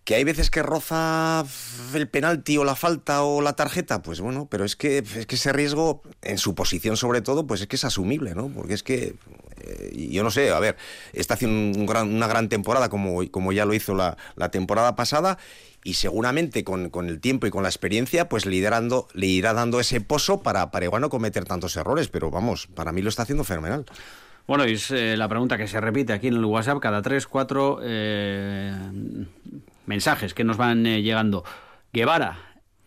[0.04, 1.46] Que hay veces que roza
[1.94, 5.36] el penalti o la falta o la tarjeta, pues bueno, pero es que, es que
[5.36, 8.50] ese riesgo, en su posición sobre todo, pues es que es asumible, ¿no?
[8.50, 9.14] Porque es que,
[9.62, 10.76] eh, yo no sé, a ver,
[11.14, 14.18] está haciendo una gran temporada como, ya lo hizo la,
[14.50, 15.38] temporada pasada
[15.84, 20.02] y seguramente con, el tiempo y con la experiencia, pues dando, le irá dando ese
[20.02, 23.44] pozo para, para igual no cometer tantos errores, pero vamos, para mí lo está haciendo
[23.44, 23.86] fenomenal.
[24.52, 27.26] Bueno, y es eh, la pregunta que se repite aquí en el WhatsApp cada tres,
[27.26, 28.74] cuatro eh,
[29.86, 31.46] mensajes que nos van eh, llegando.
[31.94, 32.38] Guevara,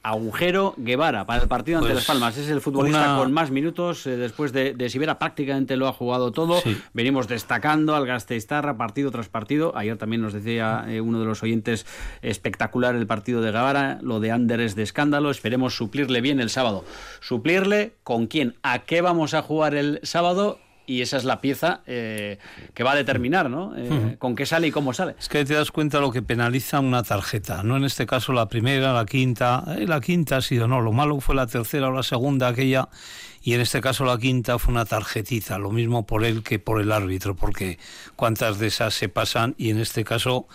[0.03, 2.37] Agujero Guevara para el partido ante pues Las Palmas.
[2.37, 5.19] Es el futbolista con más minutos después de, de Sibera.
[5.19, 6.61] Prácticamente lo ha jugado todo.
[6.93, 9.75] Venimos destacando al Gasteiztarra partido tras partido.
[9.75, 11.87] Ayer también nos decía uno de los oyentes
[12.21, 14.01] espectacular el partido de Guevara.
[14.03, 15.31] Lo de Ander es de escándalo.
[15.31, 16.85] Esperemos suplirle bien el sábado.
[17.21, 18.55] ¿Suplirle con quién?
[18.63, 20.59] ¿A qué vamos a jugar el sábado?
[20.87, 22.39] Y esa es la pieza eh,
[22.75, 23.75] que va a determinar, ¿no?
[23.77, 25.15] Eh, con qué sale y cómo sale.
[25.19, 27.77] Es que te das cuenta lo que penaliza una tarjeta, ¿no?
[27.77, 31.21] En este caso la primera, la quinta, eh, la quinta ha sido, no, lo malo
[31.21, 32.89] fue la tercera o la segunda, aquella,
[33.43, 36.81] y en este caso la quinta fue una tarjetita, lo mismo por él que por
[36.81, 37.79] el árbitro, porque
[38.17, 40.47] cuántas de esas se pasan y en este caso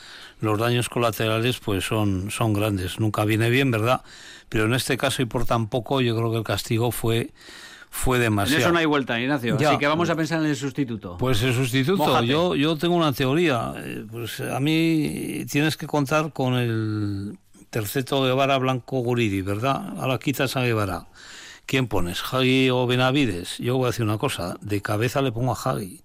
[0.41, 4.01] los daños colaterales pues son, son grandes, nunca viene bien, ¿verdad?
[4.49, 7.29] Pero en este caso y por tan poco yo creo que el castigo fue
[7.89, 8.57] fue demasiado.
[8.57, 9.55] En eso no hay vuelta, Ignacio.
[9.55, 11.17] Así que vamos a pensar en el sustituto.
[11.17, 13.73] Pues el sustituto, yo, yo tengo una teoría.
[13.77, 17.37] Eh, pues a mí tienes que contar con el
[17.69, 19.93] terceto Guevara Blanco Guridi, ¿verdad?
[19.97, 21.07] Ahora quitas a Guevara.
[21.65, 22.21] ¿Quién pones?
[22.31, 23.57] ¿Hagi o Benavides?
[23.59, 24.57] Yo voy a decir una cosa.
[24.61, 26.01] De cabeza le pongo a Hagi.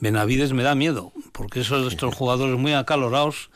[0.00, 3.50] Benavides me da miedo, porque esos estos jugadores muy acalorados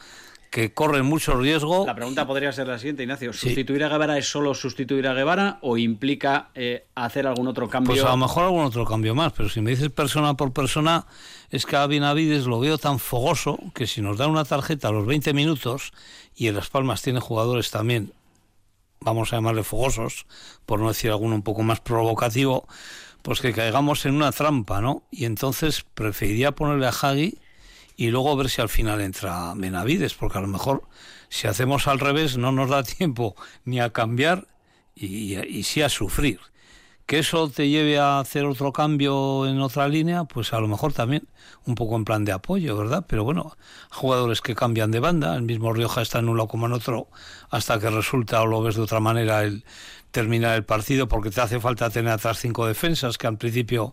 [0.51, 1.87] que corren mucho riesgo.
[1.87, 3.33] La pregunta podría ser la siguiente, Ignacio.
[3.33, 7.93] ¿Sustituir a Guevara es solo sustituir a Guevara o implica eh, hacer algún otro cambio?
[7.93, 11.07] Pues a lo mejor algún otro cambio más, pero si me dices persona por persona,
[11.51, 14.93] es que a Benavides lo veo tan fogoso que si nos da una tarjeta a
[14.93, 15.93] los 20 minutos
[16.35, 18.13] y en Las Palmas tiene jugadores también,
[19.01, 20.27] vamos a llamarle fogosos,
[20.65, 22.67] por no decir alguno un poco más provocativo,
[23.23, 25.03] pues que caigamos en una trampa, ¿no?
[25.11, 27.39] Y entonces preferiría ponerle a Hagi
[27.97, 30.83] y luego ver si al final entra Benavides, porque a lo mejor
[31.29, 34.47] si hacemos al revés no nos da tiempo ni a cambiar
[34.95, 36.41] y, y sí a sufrir.
[37.07, 40.93] Que eso te lleve a hacer otro cambio en otra línea, pues a lo mejor
[40.93, 41.29] también
[41.65, 43.05] un poco en plan de apoyo, ¿verdad?
[43.09, 43.57] Pero bueno,
[43.91, 47.09] jugadores que cambian de banda, el mismo Rioja está en un lado como en otro,
[47.49, 49.65] hasta que resulta o lo ves de otra manera el
[50.17, 53.93] terminar el partido, porque te hace falta tener atrás cinco defensas, que al principio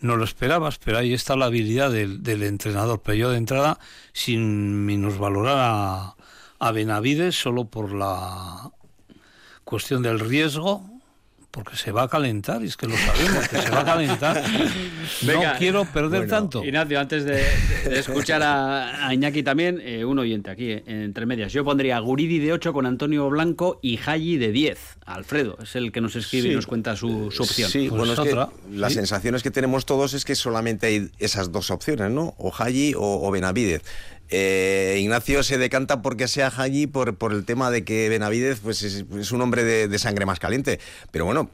[0.00, 3.00] no lo esperabas, pero ahí está la habilidad del, entrenador.
[3.04, 3.78] Pero yo de entrada,
[4.12, 6.16] sin minusvalorar a,
[6.58, 8.72] a Benavides, solo por la
[9.62, 10.89] cuestión del riesgo,
[11.50, 14.42] porque se va a calentar, y es que lo sabemos, que se va a calentar.
[15.22, 16.64] Venga, no quiero perder tanto.
[16.64, 17.42] Ignacio, antes de,
[17.88, 21.52] de escuchar a, a, Iñaki también, eh, un oyente aquí, eh, entre medias.
[21.52, 24.78] Yo pondría Guridi de 8 con Antonio Blanco y Hayi de 10.
[25.06, 26.52] Alfredo es el que nos escribe Sí.
[26.52, 27.68] y nos cuenta su, su opción.
[27.68, 28.98] Sí, Pues bueno, es que otra, las sí.
[28.98, 32.34] sensaciones que tenemos todos es que solamente hay esas dos opciones, ¿no?
[32.38, 33.82] O Haji o, o Benavidez.
[34.30, 38.82] Eh, Ignacio se decanta porque sea Haji por, por el tema de que Benavidez pues,
[38.82, 40.78] es, es un hombre de, de sangre más caliente.
[41.10, 41.50] Pero bueno,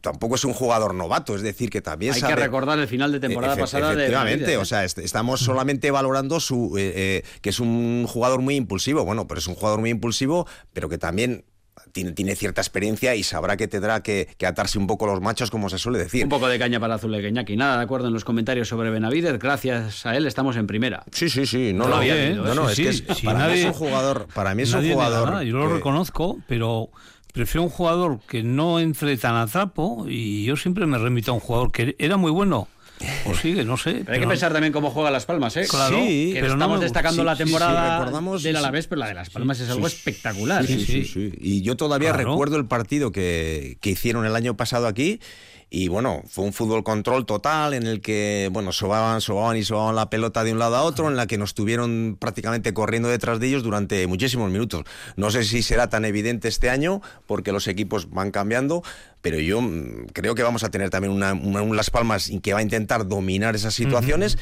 [0.00, 2.34] tampoco es un jugador novato, es decir, que también Hay sabe...
[2.34, 4.56] que recordar el final de temporada Efe- pasada Efectivamente, ¿eh?
[4.56, 9.04] o sea, est- estamos solamente valorando su eh, eh, que es un jugador muy impulsivo.
[9.04, 11.44] Bueno, pero es un jugador muy impulsivo, pero que también
[11.96, 15.50] tiene, tiene cierta experiencia y sabrá que tendrá que, que atarse un poco los machos,
[15.50, 16.24] como se suele decir.
[16.24, 17.56] Un poco de caña para Zuleika Iñaki.
[17.56, 19.38] Nada de acuerdo en los comentarios sobre Benavides.
[19.38, 21.04] Gracias a él estamos en primera.
[21.10, 21.72] Sí, sí, sí.
[21.72, 22.54] No, lo había no, ¿eh?
[22.54, 25.30] no, Sí, es que es- para mí es un jugador, para mí es un jugador.
[25.30, 26.90] nada, yo lo que- reconozco, pero
[27.32, 31.34] prefiero un jugador que no entre tan a trapo y yo siempre me remito a
[31.34, 32.68] un jugador que era muy bueno.
[33.26, 34.02] O sigue, no sé.
[34.04, 35.66] Pero hay que pensar también cómo juega Las Palmas, ¿eh?
[35.68, 38.54] Claro, Sí, que pero no estamos me- destacando sí, la sí, sí, temporada recordamos- del
[38.54, 40.66] sí, Alavés, pero la de Las Palmas es algo sí, espectacular.
[40.66, 41.32] Sí, sí, sí.
[41.40, 42.30] Y yo todavía Claro.
[42.30, 45.20] recuerdo el partido que, que hicieron el año pasado aquí.
[45.68, 49.96] Y bueno, fue un fútbol control total en el que, bueno, sobaban, sobaban y sobaban
[49.96, 53.40] la pelota de un lado a otro, en la que nos tuvieron prácticamente corriendo detrás
[53.40, 54.84] de ellos durante muchísimos minutos.
[55.16, 58.82] No sé si será tan evidente este año, porque los equipos van cambiando,
[59.22, 62.52] pero yo mm, creo que vamos a tener también una, una- un Las Palmas que
[62.52, 64.38] va a intentar dominar esas situaciones.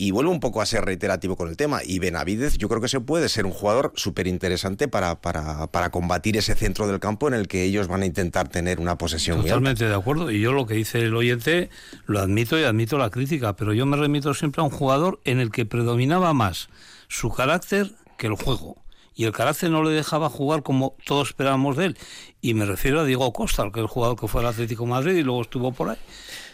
[0.00, 1.80] Y vuelvo un poco a ser reiterativo con el tema.
[1.84, 5.90] Y Benavidez, yo creo que se puede ser un jugador súper interesante para, para, para
[5.90, 9.42] combatir ese centro del campo en el que ellos van a intentar tener una posesión.
[9.42, 10.30] Totalmente de acuerdo.
[10.30, 11.68] Y yo lo que dice el oyente
[12.06, 15.40] lo admito y admito la crítica, pero yo me remito siempre a un jugador en
[15.40, 16.68] el que predominaba más
[17.08, 18.76] su carácter que el juego.
[19.16, 21.98] Y el carácter no le dejaba jugar como todos esperábamos de él.
[22.40, 25.16] Y me refiero a Diego Costa, que es el jugador que fue al Atlético Madrid
[25.16, 25.96] y luego estuvo por ahí.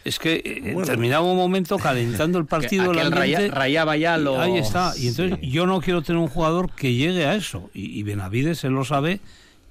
[0.05, 0.83] Es que eh, Bueno.
[0.87, 2.93] terminaba un momento calentando el partido.
[2.93, 4.93] el ambiente, rayaba ya lo- Ahí está.
[4.97, 7.71] Y entonces yo no quiero tener un jugador que llegue a eso.
[7.73, 9.21] Y, y Benavides, él lo sabe,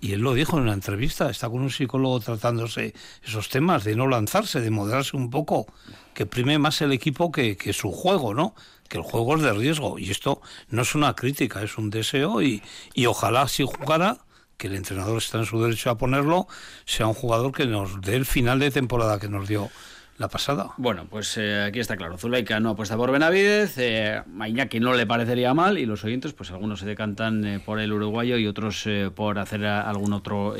[0.02, 2.94] y él lo dijo en una entrevista, está con un psicólogo tratándose
[3.24, 5.68] esos temas, de no lanzarse, de moderarse un poco,
[6.14, 8.54] que prime más el equipo que, que su juego, ¿no?
[8.90, 9.98] Que el juego es de riesgo.
[10.00, 12.62] Y esto no es una crítica, es un deseo y,
[12.94, 14.18] y ojalá si jugara
[14.58, 16.48] que el entrenador está en su derecho a ponerlo,
[16.86, 19.70] sea un jugador que nos dé el final de temporada que nos dio
[20.18, 20.70] la pasada.
[20.78, 22.18] Bueno, pues eh, aquí está claro.
[22.18, 26.34] Zuleika no apuesta por Benavidez, eh, a Iñaki no le parecería mal y los oyentes,
[26.34, 30.14] pues algunos se decantan eh, por el uruguayo y otros eh, por hacer a- algún
[30.14, 30.56] otro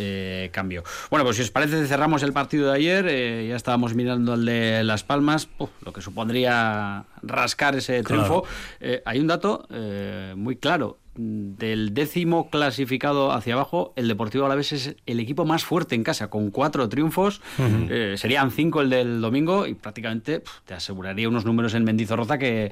[0.52, 0.84] cambio.
[1.10, 4.84] Bueno, pues si os parece cerramos el partido de ayer, ya estábamos mirando el de
[4.84, 8.44] Las Palmas, Puf, lo que supondría rascar ese triunfo.
[8.80, 9.02] Claro.
[9.06, 9.68] Hay un dato
[10.36, 10.98] muy claro.
[11.16, 16.32] Del décimo clasificado hacia abajo, el Deportivo Alavés es el equipo más fuerte en casa,
[16.32, 17.40] con cuatro triunfos.
[17.60, 22.72] Eh, serían cinco el del domingo y prácticamente te aseguraría unos números en Mendizorroza que,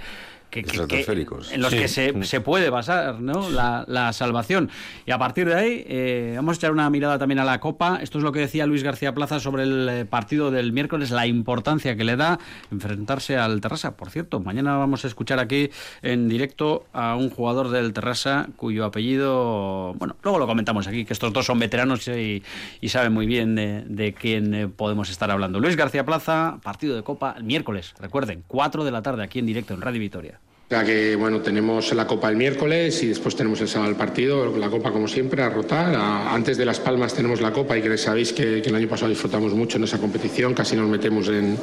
[0.51, 1.51] que, que- que- Estratosféricos.
[1.51, 1.79] en los Sí.
[1.79, 3.49] que se, se puede basar ¿no?
[3.49, 4.69] la, la salvación.
[5.07, 7.97] Y a partir de ahí, eh, vamos a echar una mirada también a la Copa.
[8.01, 11.25] Esto es lo que decía Luis García Plaza sobre el eh, partido del miércoles, la
[11.25, 12.37] importancia que le da
[12.71, 13.95] enfrentarse al Terrassa.
[13.97, 15.69] Por cierto, mañana vamos a escuchar aquí
[16.01, 21.13] en directo a un jugador del Terrassa cuyo apellido, bueno, luego lo comentamos aquí, que
[21.13, 22.43] estos dos son veteranos y,
[22.81, 25.59] y saben muy bien de, de quién eh, podemos estar hablando.
[25.61, 29.45] Luis García Plaza, partido de Copa el miércoles, recuerden, 4 de la tarde aquí en
[29.45, 30.40] directo en Radio Vitoria.
[30.71, 34.57] Sea que, bueno, tenemos la Copa el miércoles y después tenemos el sábado el partido,
[34.57, 35.93] la Copa como siempre, a rotar.
[35.93, 39.53] Antes de Las Palmas tenemos la Copa y que sabéis que, el año pasado disfrutamos
[39.53, 41.57] mucho en esa competición, casi nos metemos en,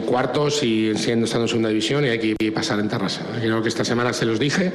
[0.00, 3.24] cuartos y siendo estando en segunda división y hay que pasar en Terrassa.
[3.40, 4.72] Creo que esta semana se los dije.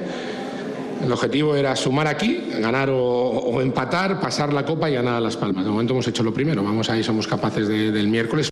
[1.04, 5.36] El objetivo era sumar aquí, ganar o, empatar, pasar la copa y ganar a Las
[5.36, 5.65] Palmas.
[5.65, 6.63] De momento hemos hecho lo primero.
[6.63, 8.50] Vamos ahí, somos capaces de- del miércoles.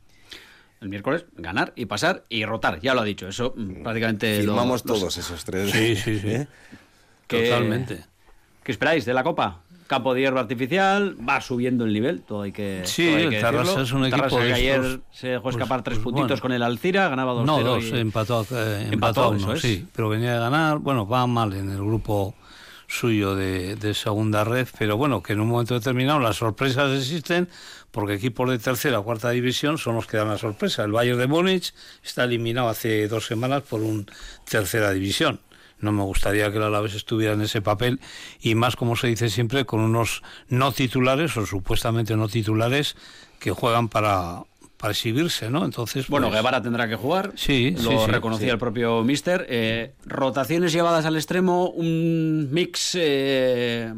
[0.81, 4.53] El miércoles ganar y pasar y rotar, ya lo ha dicho, eso mm, prácticamente lo-
[4.53, 5.71] Firmamos lo- todos esos tres.
[5.71, 6.27] Sí, sí, sí.
[6.29, 6.47] ¿Eh?
[7.27, 8.05] ¿Qué- Totalmente.
[8.63, 9.59] ¿Qué esperáis de la Copa?
[9.87, 13.29] Campo de hierba artificial, va subiendo el nivel, todo hay que Sí, todo hay el
[13.31, 13.83] que Tarrasa decirlo.
[13.83, 16.29] es un Tarrasa equipo de que ayer estos, se dejó pues- escapar tres pues puntitos
[16.29, 16.41] bueno.
[16.43, 19.53] con el Alcira, ganaba 2-0 No, dos, y- empató, eh, Empató, empató a eso uno,
[19.55, 19.61] es.
[19.61, 22.35] sí, pero venía de ganar, bueno, va mal en el grupo
[22.89, 27.47] suyo de, de segunda red, pero bueno, que en un momento determinado las sorpresas existen,
[27.91, 30.83] porque equipos de tercera o cuarta división son los que dan la sorpresa.
[30.83, 31.73] El Bayern de Múnich
[32.03, 34.07] está eliminado hace dos semanas por un
[34.49, 35.39] tercera división.
[35.79, 38.01] No me gustaría que el Alavés estuviera en ese papel
[38.41, 42.97] y más, como se dice siempre, con unos no titulares o supuestamente no titulares
[43.39, 44.43] que juegan para,
[44.79, 45.65] para exhibirse, ¿no?
[45.65, 48.51] Entonces, Bueno, pues, Guevara tendrá que jugar, Sí, lo sí, sí, reconocía sí.
[48.51, 49.45] el propio Mister.
[49.49, 53.93] Eh, rotaciones llevadas al extremo, un mix, eh,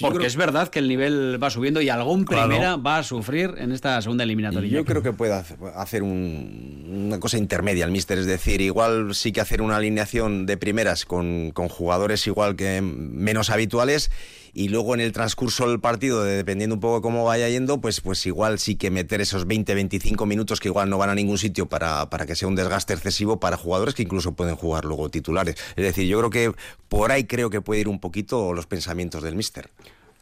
[0.00, 2.46] porque creo- es verdad que el nivel va subiendo y algún Claro.
[2.48, 4.70] primera va a sufrir en esta segunda eliminatoria.
[4.70, 9.16] Yo creo que puede hace- hacer un- una cosa intermedia el míster, es decir, igual
[9.16, 14.10] sí que hacer una alineación de primeras con, con jugadores igual que menos habituales
[14.54, 17.80] y luego en el transcurso del partido, de- dependiendo un poco de cómo vaya yendo,
[17.80, 21.38] pues, pues igual sí que meter esos 20-25 minutos que igual no van a ningún
[21.38, 25.08] sitio para, para que sea un desgaste excesivo para jugadores que incluso pueden jugar luego
[25.08, 25.56] titulares.
[25.76, 26.52] Es decir, yo creo que
[26.88, 29.70] por ahí creo que puede ir un poquito los pensamientos del míster.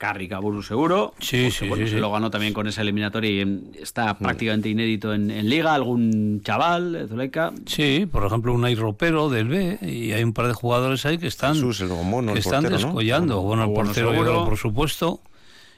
[0.00, 1.12] Carri Caburu seguro.
[1.20, 2.00] Sí, sí, bueno, sí, se sí.
[2.00, 3.82] lo ganó también con esa eliminatoria y en- Mm.
[3.82, 5.74] está prácticamente inédito en, en Liga.
[5.74, 7.52] Algún chaval, Zuleika.
[7.66, 11.26] Sí, por ejemplo, un ropero del B y hay un par de jugadores ahí que
[11.26, 12.86] están, Jesús, el Gomono, que el están portero, ¿no?
[12.86, 13.42] descollando.
[13.42, 14.44] Bueno, el Bueno, portero seguro.
[14.46, 15.20] por supuesto,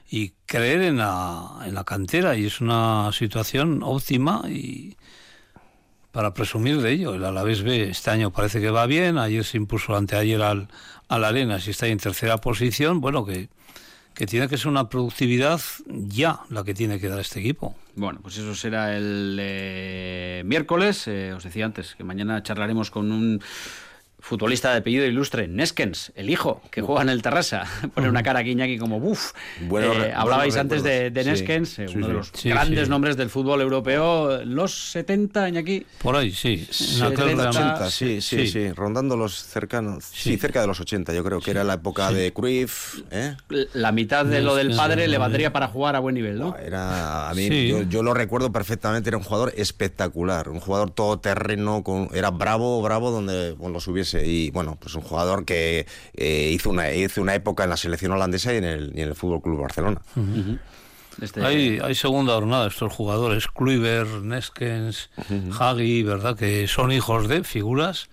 [0.09, 4.95] y creer en la, en la cantera y es una situación óptima y
[6.13, 7.15] para presumir de ello.
[7.15, 10.69] El Alavés B este año parece que va bien, ayer se impuso anteayer al,
[11.09, 13.49] al Arenas y está en tercera posición, bueno, que,
[14.15, 17.75] que tiene que ser una productividad ya la que tiene que dar este equipo.
[17.95, 21.07] Bueno, pues eso será el eh, miércoles.
[21.09, 23.41] Eh, os decía antes que mañana charlaremos con un
[24.23, 27.65] futbolista de apellido ilustre, Neskens, el hijo, que juega en el Terrassa.
[27.95, 29.33] Pone una cara aquí Iñaki como buf.
[29.61, 31.25] Eh, hablabais antes de, de.
[31.25, 32.91] Neskens, Sí, eh, sí, uno de los Sí, grandes sí.
[32.91, 34.45] nombres del fútbol europeo.
[34.45, 35.85] Los 70, Iñaki.
[36.01, 36.67] Por ahí, sí.
[36.97, 38.73] En aquel 70, Real- 80, sí, sí, sí, Sí.
[38.73, 40.37] rondando los cercanos, sí, Sí.
[40.39, 43.37] cerca de los 80, yo creo que era la época de Cruyff, ¿eh?
[43.75, 46.57] La mitad de lo del padre le valdría para jugar a buen nivel, ¿no?
[46.57, 47.69] Era, a mí, Sí.
[47.69, 52.81] yo, yo lo recuerdo perfectamente, era un jugador espectacular, un jugador todoterreno, con, era bravo,
[52.83, 57.21] bravo donde bueno, los hubiese, y bueno, pues un jugador que eh, hizo, una, hizo
[57.23, 60.01] una época en la selección holandesa y en el, y en el Fútbol Club Barcelona.
[61.21, 65.11] Este- Hay, hay segunda jornada estos jugadores, Kluivert, Neskens,
[65.59, 66.37] Hagi, ¿verdad?
[66.37, 68.09] Que son hijos de figuras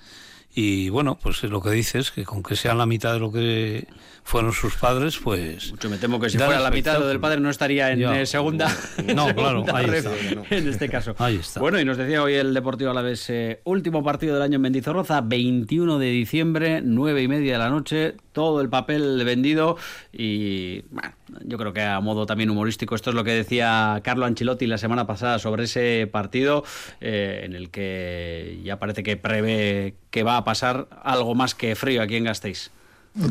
[0.62, 3.88] y bueno, pues lo que dices, que con que sean la mitad de lo que
[4.24, 5.72] fueron sus padres, pues...
[5.72, 8.20] Mucho me temo que si fuera la mitad lo del padre no estaría en Ya.
[8.22, 8.68] eh, segunda.
[9.16, 10.56] No, en claro, segunda ahí red, está.
[10.56, 11.16] En este caso.
[11.18, 11.62] Ahí está.
[11.62, 15.22] Bueno, y nos decía hoy el Deportivo Alavés, eh, último partido del año en Mendizorroza,
[15.22, 19.76] 21 de diciembre, 9 y media de la noche, todo el papel vendido
[20.14, 21.12] y bueno,
[21.44, 24.78] yo creo que a modo también humorístico, esto es lo que decía Carlo Ancelotti la
[24.78, 26.64] semana pasada sobre ese partido
[27.02, 31.76] eh, en el que ya parece que prevé que va a pasar algo más que
[31.76, 32.72] frío aquí en Gasteiz.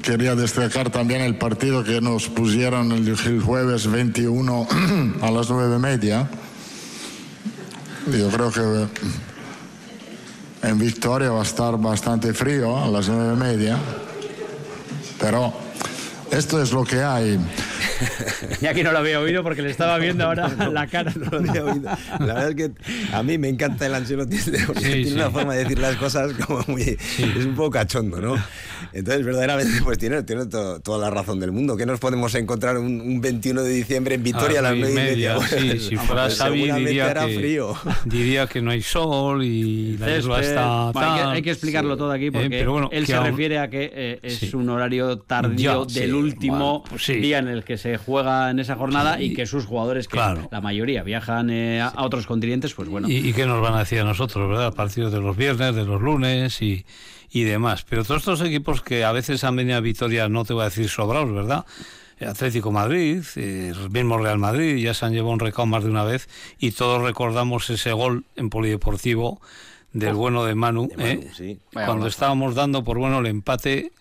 [0.02, 4.68] Quería destacar también el partido que nos pusieron el, jueves 21
[5.22, 6.28] a las nueve y media.
[8.12, 13.78] Yo creo que en Victoria va a estar bastante frío a las nueve y media.
[15.18, 15.52] Pero
[16.30, 17.38] esto es lo que hay.
[18.60, 21.12] Y aquí no lo había oído porque le estaba viendo ahora la cara.
[21.16, 21.90] No lo había oído.
[22.20, 22.70] La verdad es que
[23.12, 25.14] a mí me encanta el Ancelotti porque Sí, tiene sí.
[25.14, 26.82] una forma de decir las cosas como muy...
[26.82, 28.36] Es un poco cachondo, ¿no?
[28.92, 31.76] Entonces, verdaderamente, pues tiene, tiene to- toda la razón del mundo.
[31.76, 35.12] que nos podemos encontrar un, un 21 de diciembre en Vitoria a, las nueve 9
[35.12, 35.38] y media?
[35.40, 37.74] Sí, si Vamos, fuera pues Xavi diría hará que, frío.
[38.04, 40.48] diría que no hay sol y la isla Césped.
[40.50, 43.12] está Bueno, hay, que, hay que explicarlo todo aquí porque Eh, pero bueno, él que
[43.12, 44.50] se aún- refiere a que eh, es Sí.
[44.54, 47.14] un horario tardío Ya, del sí, último bueno, pues sí.
[47.14, 50.48] día en el que se juega en esa jornada y que sus jugadores, que Claro.
[50.50, 53.08] la mayoría viajan eh, a, otros continentes, pues bueno.
[53.08, 54.74] ¿Y, y qué nos van a decir a nosotros, verdad?
[54.74, 56.84] Partidos de los viernes, de los lunes y,
[57.30, 57.84] y demás.
[57.88, 60.66] Pero todos estos equipos que a veces han venido a Vitoria, no te voy a
[60.66, 61.64] decir sobrados, ¿verdad?
[62.20, 65.84] Eh, Atlético Madrid, eh, el mismo Real Madrid, ya se han llevado un recao más
[65.84, 69.40] de una vez y todos recordamos ese gol en Polideportivo
[69.92, 71.30] del bueno de Manu, De Manu, ¿eh?
[71.34, 71.58] sí.
[71.72, 73.92] Cuando estábamos dando por bueno el empate,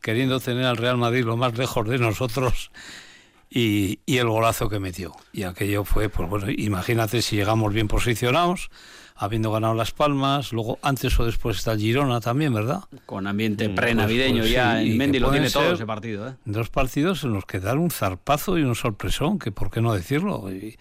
[0.00, 2.70] queriendo tener al Real Madrid lo más lejos de nosotros
[3.50, 5.12] y, y el golazo que metió.
[5.32, 8.70] Y aquello fue, pues bueno, imagínate si llegamos bien posicionados,
[9.16, 12.80] habiendo ganado Las Palmas, luego antes o después está Girona también, ¿verdad?
[13.06, 16.28] Con ambiente pre-navideño Pues, pues, ya, sí, en Mendy lo tiene todo ese partido.
[16.28, 16.34] ¿eh?
[16.44, 19.94] Dos partidos en los que dar un zarpazo y un sorpresón, que por qué no
[19.94, 20.50] decirlo.
[20.52, 20.76] Y,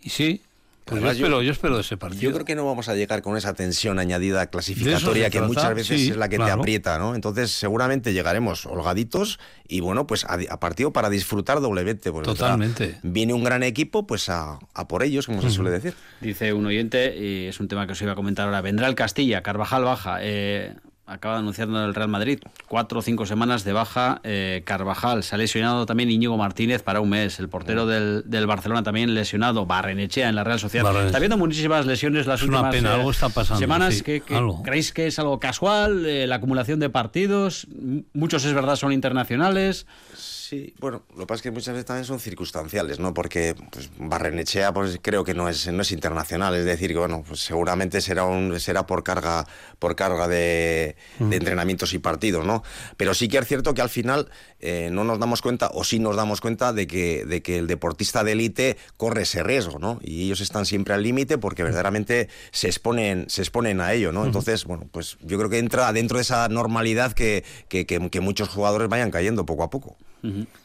[0.00, 0.42] y sí,
[0.84, 2.22] pues yo, Además, yo- espero, yo espero de ese partido.
[2.22, 5.74] Yo creo que no vamos a llegar con esa tensión añadida clasificatoria que trata, muchas
[5.74, 7.14] veces sí, es la que te aprieta, ¿no?
[7.14, 12.10] Entonces seguramente llegaremos holgaditos y bueno, pues a, a partido para disfrutar doblemente.
[12.10, 12.84] Pues, Totalmente.
[12.84, 15.94] o sea, viene un gran equipo, pues a, a por ellos, como se suele decir.
[16.20, 18.94] Dice un oyente, y es un tema que os iba a comentar ahora, vendrá el
[18.94, 20.18] Castilla, Carvajal baja.
[20.20, 20.74] eh,
[21.12, 25.22] acaba de anunciarnos el Real Madrid, cuatro o cinco semanas de baja eh, Carvajal.
[25.22, 27.38] Se ha lesionado también Íñigo Martínez para un mes.
[27.38, 29.66] El portero del, del Barcelona también lesionado.
[29.66, 30.84] Barrenechea en la Real Sociedad.
[30.84, 31.08] Barrenechea.
[31.08, 33.94] Está habiendo muchísimas lesiones las Es una últimas pena, eh, algo está pasando, semanas.
[33.94, 34.62] sí, que, que algo.
[34.62, 36.06] ¿Creéis que es algo casual?
[36.06, 37.66] Eh, la acumulación de partidos.
[38.12, 39.86] Muchos es verdad son internacionales.
[40.16, 40.31] Sí,
[40.80, 43.14] bueno, lo que pasa es que muchas veces también son circunstanciales, ¿no?
[43.14, 47.24] Porque pues, Barrenechea, pues creo que no es, no es internacional, es decir, que bueno,
[47.26, 49.46] pues seguramente será un, será por carga,
[49.78, 52.62] por carga de, de entrenamientos y partidos, ¿no?
[52.96, 54.30] Pero sí que es cierto que al final
[54.60, 57.66] eh, no nos damos cuenta, o sí nos damos cuenta de que, de que el
[57.66, 59.98] deportista de élite corre ese riesgo, ¿no?
[60.02, 64.24] Y ellos están siempre al límite porque verdaderamente se exponen, se exponen a ello, ¿no?
[64.26, 68.20] Entonces, bueno, pues yo creo que entra dentro de esa normalidad que, que, que- que
[68.20, 69.96] muchos jugadores vayan cayendo poco a poco.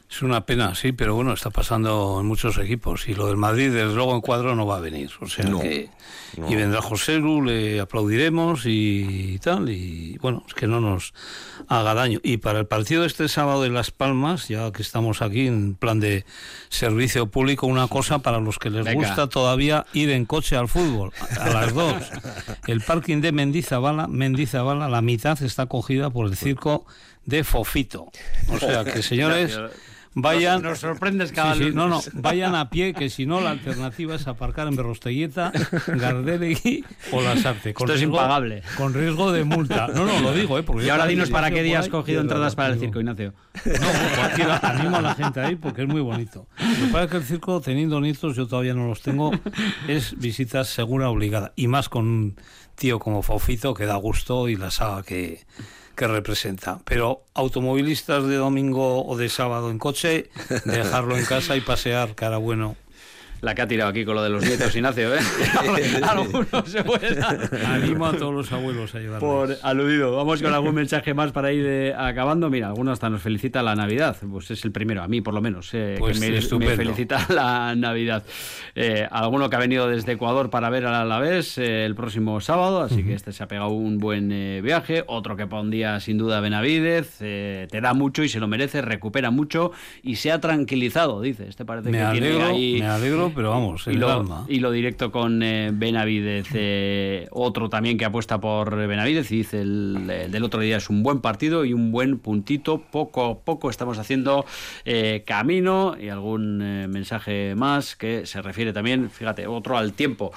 [0.09, 3.09] Es una pena, sí, pero bueno, está pasando en muchos equipos.
[3.09, 5.11] Y lo del Madrid, desde luego, en cuadro no va a venir.
[5.19, 5.89] O sea No, que.
[6.37, 6.49] no.
[6.49, 9.69] Y vendrá José Lu, le aplaudiremos y tal.
[9.69, 11.13] Y bueno, es que no nos
[11.67, 12.19] haga daño.
[12.23, 15.75] Y para el partido de este sábado de Las Palmas, ya que estamos aquí en
[15.75, 16.23] plan de
[16.69, 19.05] servicio público, una cosa para los que les Venga.
[19.07, 21.95] gusta todavía ir en coche al fútbol, a las dos.
[22.67, 26.85] El parking de Mendizabala, Mendizabala, la mitad está cogida por el circo
[27.27, 28.09] de Fofito.
[28.49, 29.59] O sea que, señores,
[30.15, 30.61] vayan.
[30.63, 31.75] Nos- nos sorprendes cada Sí, sí, lunes.
[31.75, 35.51] No, no, vayan a pie, que si no, la alternativa es aparcar en Berrostelleta,
[35.87, 37.73] Gardelegui o Lasarte.
[37.73, 38.63] Con Esto es riesgo- impagable.
[38.77, 39.87] Con riesgo de multa.
[39.89, 40.63] No, no, lo digo, ¿eh?
[40.63, 43.33] Porque Y ahora dinos para qué día has cogido entradas para el circo, Ignacio.
[43.65, 46.47] no, cualquiera, animo a la gente ahí porque es muy bonito.
[46.91, 49.31] Pasa es que el circo, teniendo nietos, yo todavía no los tengo,
[49.87, 51.51] es visita segura obligada.
[51.55, 52.35] Y más con un
[52.75, 55.45] tío como Fofito que da gusto y la saga que,
[55.97, 56.79] que representa.
[56.85, 60.29] Pero automovilistas de domingo o de sábado en coche,
[60.65, 62.77] dejarlo en casa y pasear, cara bueno.
[63.41, 65.19] La que ha tirado aquí con lo de los nietos, Ignacio, ¿eh?
[66.07, 67.23] Algunos se pueden
[67.65, 69.19] Animo a todos los abuelos a llevarlo.
[69.27, 70.15] por aludido.
[70.15, 72.49] Vamos con algún mensaje más para ir eh, acabando.
[72.49, 74.15] Mira, alguno hasta nos felicita la Navidad.
[74.31, 77.75] Pues es el primero, a mí por lo menos, eh, Pues que me, felicita la
[77.75, 78.23] Navidad.
[78.75, 82.81] Eh, alguno que ha venido desde Ecuador para ver al Alavés eh, el próximo sábado,
[82.81, 85.03] así que este se ha pegado un buen eh, viaje.
[85.07, 87.17] Otro que pondría sin duda Benavidez.
[87.21, 89.71] eh, te da mucho y se lo merece, recupera mucho
[90.01, 91.47] y se ha tranquilizado, dice.
[91.47, 92.77] Este parece Me que tiene alegro, ahí...
[92.79, 94.45] me alegro, pero vamos, y el lo, alma.
[94.47, 96.47] y lo directo con eh, Benavidez.
[96.53, 100.89] eh, otro también que apuesta por Benavidez y dice el, el del otro día es
[100.89, 102.79] un buen partido y un buen puntito.
[102.79, 104.45] Poco a poco estamos haciendo
[104.85, 110.31] eh, camino y algún eh, mensaje más que se refiere también, fíjate, otro al tiempo.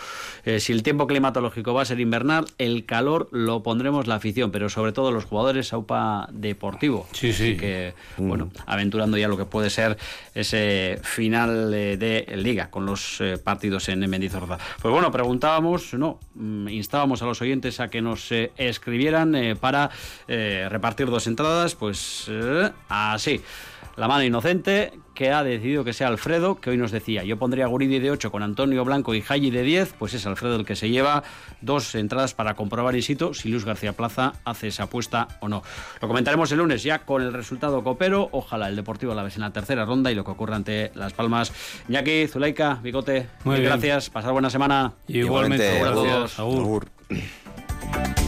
[0.44, 4.50] Eh, si el tiempo climatológico va a ser invernal, el calor lo pondremos la afición,
[4.50, 7.06] pero sobre todo los jugadores AUPA deportivo.
[7.12, 7.50] Sí, sí.
[7.50, 9.96] Así que, bueno, aventurando ya lo que puede ser
[10.34, 14.58] ese final eh, de Liga con los eh, partidos en Mendizorroza.
[14.80, 19.56] Pues bueno, preguntábamos, no, mm, instábamos a los oyentes a que nos eh, escribieran eh,
[19.56, 19.90] para
[20.28, 22.30] eh, repartir dos entradas, pues
[22.88, 23.40] así.
[24.00, 27.66] La mano inocente que ha decidido que sea Alfredo, que hoy nos decía, yo pondría
[27.66, 30.64] a Guridi de 8 con Antonio Blanco y Jayi de 10, pues es Alfredo el
[30.64, 31.22] que se lleva
[31.60, 35.62] dos entradas para comprobar in situ si Luis García Plaza hace esa apuesta o no.
[36.00, 39.42] Lo comentaremos el lunes ya con el resultado copero, ojalá el Deportivo la vez en
[39.42, 41.52] la tercera ronda y lo que ocurra ante Las Palmas.
[41.86, 43.68] Iñaki, Zuleika, Bigote, Muy bien.
[43.68, 44.94] gracias, pasar buena semana.
[45.08, 46.38] Igualmente, Igualmente, gracias.
[46.38, 46.38] gracias.
[46.38, 46.90] Agur.
[47.10, 48.19] Agur.